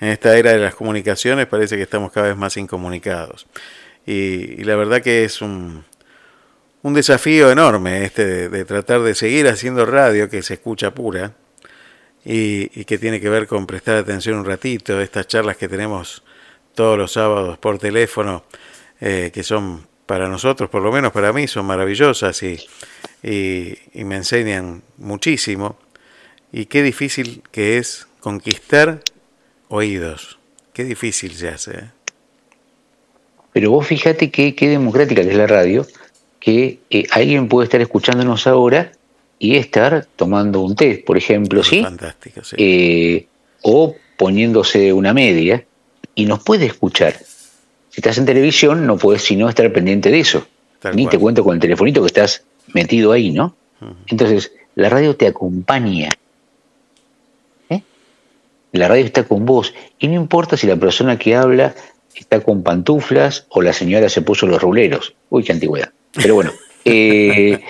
en 0.00 0.08
esta 0.08 0.36
era 0.36 0.52
de 0.52 0.58
las 0.58 0.74
comunicaciones 0.74 1.46
parece 1.46 1.76
que 1.76 1.82
estamos 1.82 2.12
cada 2.12 2.28
vez 2.28 2.36
más 2.36 2.56
incomunicados. 2.56 3.46
Y, 4.06 4.62
la 4.64 4.76
verdad 4.76 5.02
que 5.02 5.24
es 5.24 5.42
un, 5.42 5.84
un 6.82 6.94
desafío 6.94 7.50
enorme 7.50 8.04
este 8.04 8.48
de, 8.48 8.64
tratar 8.64 9.02
de 9.02 9.14
seguir 9.14 9.48
haciendo 9.48 9.84
radio 9.84 10.28
que 10.28 10.42
se 10.42 10.54
escucha 10.54 10.94
pura 10.94 11.34
y, 12.24 12.84
que 12.84 12.98
tiene 12.98 13.20
que 13.20 13.28
ver 13.28 13.46
con 13.46 13.66
prestar 13.66 13.96
atención 13.96 14.38
un 14.38 14.44
ratito, 14.44 15.00
estas 15.00 15.26
charlas 15.26 15.56
que 15.56 15.68
tenemos 15.68 16.22
todos 16.74 16.96
los 16.96 17.12
sábados 17.12 17.58
por 17.58 17.78
teléfono, 17.78 18.44
eh, 19.00 19.30
que 19.32 19.42
son 19.42 19.86
para 20.06 20.28
nosotros, 20.28 20.70
por 20.70 20.82
lo 20.82 20.92
menos 20.92 21.12
para 21.12 21.32
mí, 21.32 21.48
son 21.48 21.66
maravillosas 21.66 22.42
y 22.42 22.58
me 23.94 24.16
enseñan 24.16 24.82
muchísimo. 24.96 25.78
Y 26.50 26.66
qué 26.66 26.82
difícil 26.82 27.42
que 27.50 27.76
es 27.78 28.06
conquistar 28.20 29.00
oídos. 29.68 30.38
Qué 30.72 30.84
difícil 30.84 31.34
se 31.34 31.48
hace. 31.48 31.72
¿eh? 31.72 31.90
Pero 33.52 33.70
vos 33.70 33.86
fíjate 33.86 34.30
que, 34.30 34.54
qué 34.54 34.68
democrática 34.68 35.22
que 35.22 35.30
es 35.30 35.36
la 35.36 35.46
radio, 35.46 35.86
que 36.40 36.78
eh, 36.90 37.04
alguien 37.10 37.48
puede 37.48 37.64
estar 37.64 37.80
escuchándonos 37.80 38.46
ahora 38.46 38.92
y 39.38 39.56
estar 39.56 40.06
tomando 40.16 40.60
un 40.60 40.74
té, 40.74 41.02
por 41.04 41.16
ejemplo, 41.16 41.62
¿sí? 41.62 41.82
fantástico, 41.82 42.42
sí. 42.44 42.56
Eh, 42.58 43.26
o 43.62 43.94
poniéndose 44.16 44.92
una 44.92 45.12
media 45.14 45.64
y 46.14 46.26
nos 46.26 46.42
puede 46.42 46.66
escuchar. 46.66 47.14
Si 47.90 48.00
estás 48.00 48.18
en 48.18 48.26
televisión, 48.26 48.86
no 48.86 48.96
puedes 48.96 49.22
sino 49.22 49.48
estar 49.48 49.72
pendiente 49.72 50.10
de 50.10 50.20
eso. 50.20 50.46
Tal 50.80 50.94
Ni 50.94 51.04
cual. 51.04 51.10
te 51.10 51.18
cuento 51.18 51.44
con 51.44 51.54
el 51.54 51.60
telefonito 51.60 52.00
que 52.00 52.08
estás 52.08 52.44
metido 52.72 53.12
ahí, 53.12 53.30
¿no? 53.30 53.56
Entonces, 54.06 54.52
la 54.74 54.88
radio 54.88 55.16
te 55.16 55.26
acompaña. 55.26 56.10
La 58.72 58.88
radio 58.88 59.04
está 59.04 59.24
con 59.24 59.44
vos. 59.46 59.74
Y 59.98 60.08
no 60.08 60.14
importa 60.14 60.56
si 60.56 60.66
la 60.66 60.76
persona 60.76 61.18
que 61.18 61.34
habla 61.34 61.74
está 62.14 62.40
con 62.40 62.62
pantuflas 62.62 63.46
o 63.48 63.62
la 63.62 63.72
señora 63.72 64.08
se 64.08 64.22
puso 64.22 64.46
los 64.46 64.60
ruleros. 64.60 65.14
Uy, 65.30 65.44
qué 65.44 65.52
antigüedad. 65.52 65.90
Pero 66.12 66.34
bueno, 66.34 66.52
eh, 66.84 67.60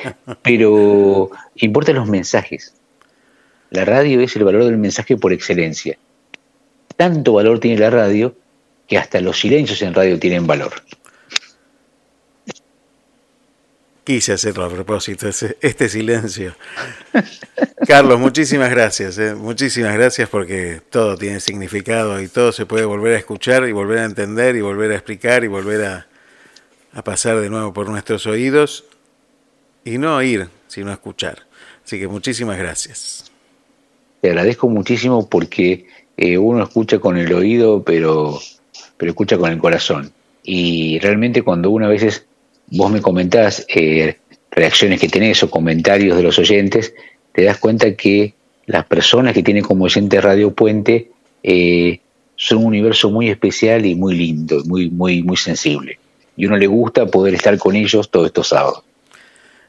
pero 0.42 1.30
importan 1.56 1.96
los 1.96 2.08
mensajes. 2.08 2.74
La 3.70 3.84
radio 3.84 4.20
es 4.20 4.34
el 4.36 4.44
valor 4.44 4.64
del 4.64 4.78
mensaje 4.78 5.16
por 5.16 5.32
excelencia. 5.32 5.98
Tanto 6.96 7.34
valor 7.34 7.60
tiene 7.60 7.78
la 7.78 7.90
radio 7.90 8.34
que 8.86 8.98
hasta 8.98 9.20
los 9.20 9.38
silencios 9.38 9.82
en 9.82 9.94
radio 9.94 10.18
tienen 10.18 10.46
valor. 10.46 10.72
Quise 14.08 14.32
hacerlo 14.32 14.64
a 14.64 14.70
propósito, 14.70 15.28
este 15.28 15.88
silencio. 15.90 16.54
Carlos, 17.86 18.18
muchísimas 18.18 18.70
gracias, 18.70 19.18
eh, 19.18 19.34
muchísimas 19.34 19.92
gracias 19.92 20.30
porque 20.30 20.80
todo 20.88 21.18
tiene 21.18 21.40
significado 21.40 22.18
y 22.18 22.28
todo 22.28 22.52
se 22.52 22.64
puede 22.64 22.86
volver 22.86 23.16
a 23.16 23.18
escuchar 23.18 23.68
y 23.68 23.72
volver 23.72 23.98
a 23.98 24.04
entender 24.04 24.56
y 24.56 24.62
volver 24.62 24.92
a 24.92 24.94
explicar 24.94 25.44
y 25.44 25.48
volver 25.48 25.84
a, 25.84 26.06
a 26.94 27.04
pasar 27.04 27.38
de 27.38 27.50
nuevo 27.50 27.74
por 27.74 27.90
nuestros 27.90 28.26
oídos 28.26 28.86
y 29.84 29.98
no 29.98 30.16
oír, 30.16 30.48
sino 30.68 30.90
escuchar. 30.90 31.40
Así 31.84 31.98
que 31.98 32.08
muchísimas 32.08 32.56
gracias. 32.56 33.30
Te 34.22 34.30
agradezco 34.30 34.70
muchísimo 34.70 35.28
porque 35.28 35.86
eh, 36.16 36.38
uno 36.38 36.62
escucha 36.62 36.98
con 36.98 37.18
el 37.18 37.30
oído, 37.34 37.82
pero, 37.84 38.38
pero 38.96 39.10
escucha 39.10 39.36
con 39.36 39.52
el 39.52 39.58
corazón. 39.58 40.14
Y 40.42 40.98
realmente 41.00 41.42
cuando 41.42 41.68
uno 41.68 41.84
a 41.84 41.90
veces, 41.90 42.24
vos 42.70 42.90
me 42.90 43.00
comentás 43.00 43.64
eh, 43.68 44.16
reacciones 44.50 45.00
que 45.00 45.08
tenés 45.08 45.42
o 45.42 45.50
comentarios 45.50 46.16
de 46.16 46.22
los 46.22 46.38
oyentes, 46.38 46.94
te 47.32 47.44
das 47.44 47.58
cuenta 47.58 47.94
que 47.94 48.34
las 48.66 48.84
personas 48.84 49.34
que 49.34 49.42
tienen 49.42 49.64
como 49.64 49.84
oyente 49.84 50.20
Radio 50.20 50.52
Puente 50.52 51.10
eh, 51.42 52.00
son 52.36 52.58
un 52.58 52.66
universo 52.66 53.10
muy 53.10 53.30
especial 53.30 53.86
y 53.86 53.94
muy 53.94 54.14
lindo, 54.14 54.62
muy, 54.64 54.90
muy, 54.90 55.22
muy 55.22 55.36
sensible. 55.36 55.98
Y 56.36 56.46
uno 56.46 56.56
le 56.56 56.66
gusta 56.66 57.06
poder 57.06 57.34
estar 57.34 57.56
con 57.58 57.74
ellos 57.74 58.10
todos 58.10 58.26
estos 58.26 58.48
sábados. 58.48 58.82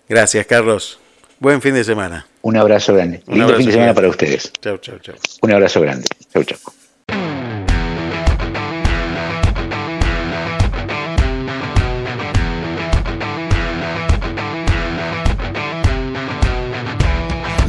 Gracias, 0.08 0.46
Carlos. 0.46 1.00
Buen 1.40 1.62
fin 1.62 1.74
de 1.74 1.84
semana. 1.84 2.28
Un 2.42 2.58
abrazo 2.58 2.94
grande. 2.94 3.24
Un 3.28 3.36
Lindo 3.36 3.46
abrazo 3.46 3.58
fin 3.60 3.66
de 3.68 3.74
semana 3.74 3.94
para 3.94 4.10
ustedes. 4.10 4.52
Chau, 4.62 4.78
chau, 4.78 5.00
chau. 5.00 5.16
Un 5.42 5.52
abrazo 5.52 5.82
grande. 5.82 6.08
Chau, 6.34 6.44
chau. 6.44 6.58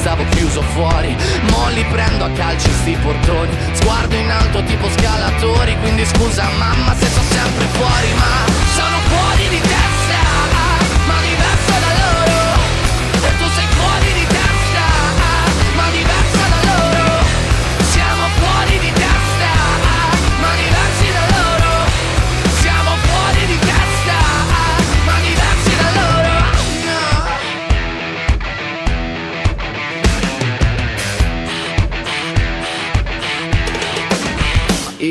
stavo 0.00 0.24
chiuso 0.30 0.62
fuori, 0.62 1.14
mo 1.50 1.68
li 1.74 1.84
prendo 1.84 2.24
a 2.24 2.30
calci 2.30 2.70
sti 2.70 2.96
portoni, 3.02 3.54
sguardo 3.74 4.14
in 4.16 4.30
alto 4.30 4.62
tipo 4.64 4.88
scalatori, 4.96 5.76
quindi 5.80 6.06
scusa 6.06 6.48
mamma 6.56 6.94
se 6.96 7.04
sto 7.04 7.20
sempre 7.28 7.66
fuori, 7.76 8.08
ma 8.14 8.32
sono 8.74 8.98
fuori 9.08 9.48
di 9.50 9.60
testa, 9.60 9.79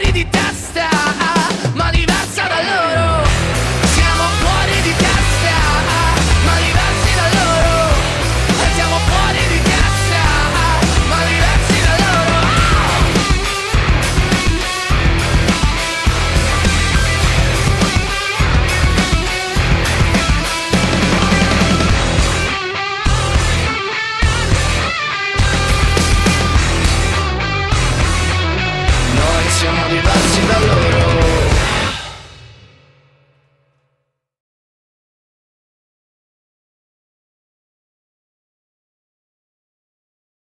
loro. 0.00 0.47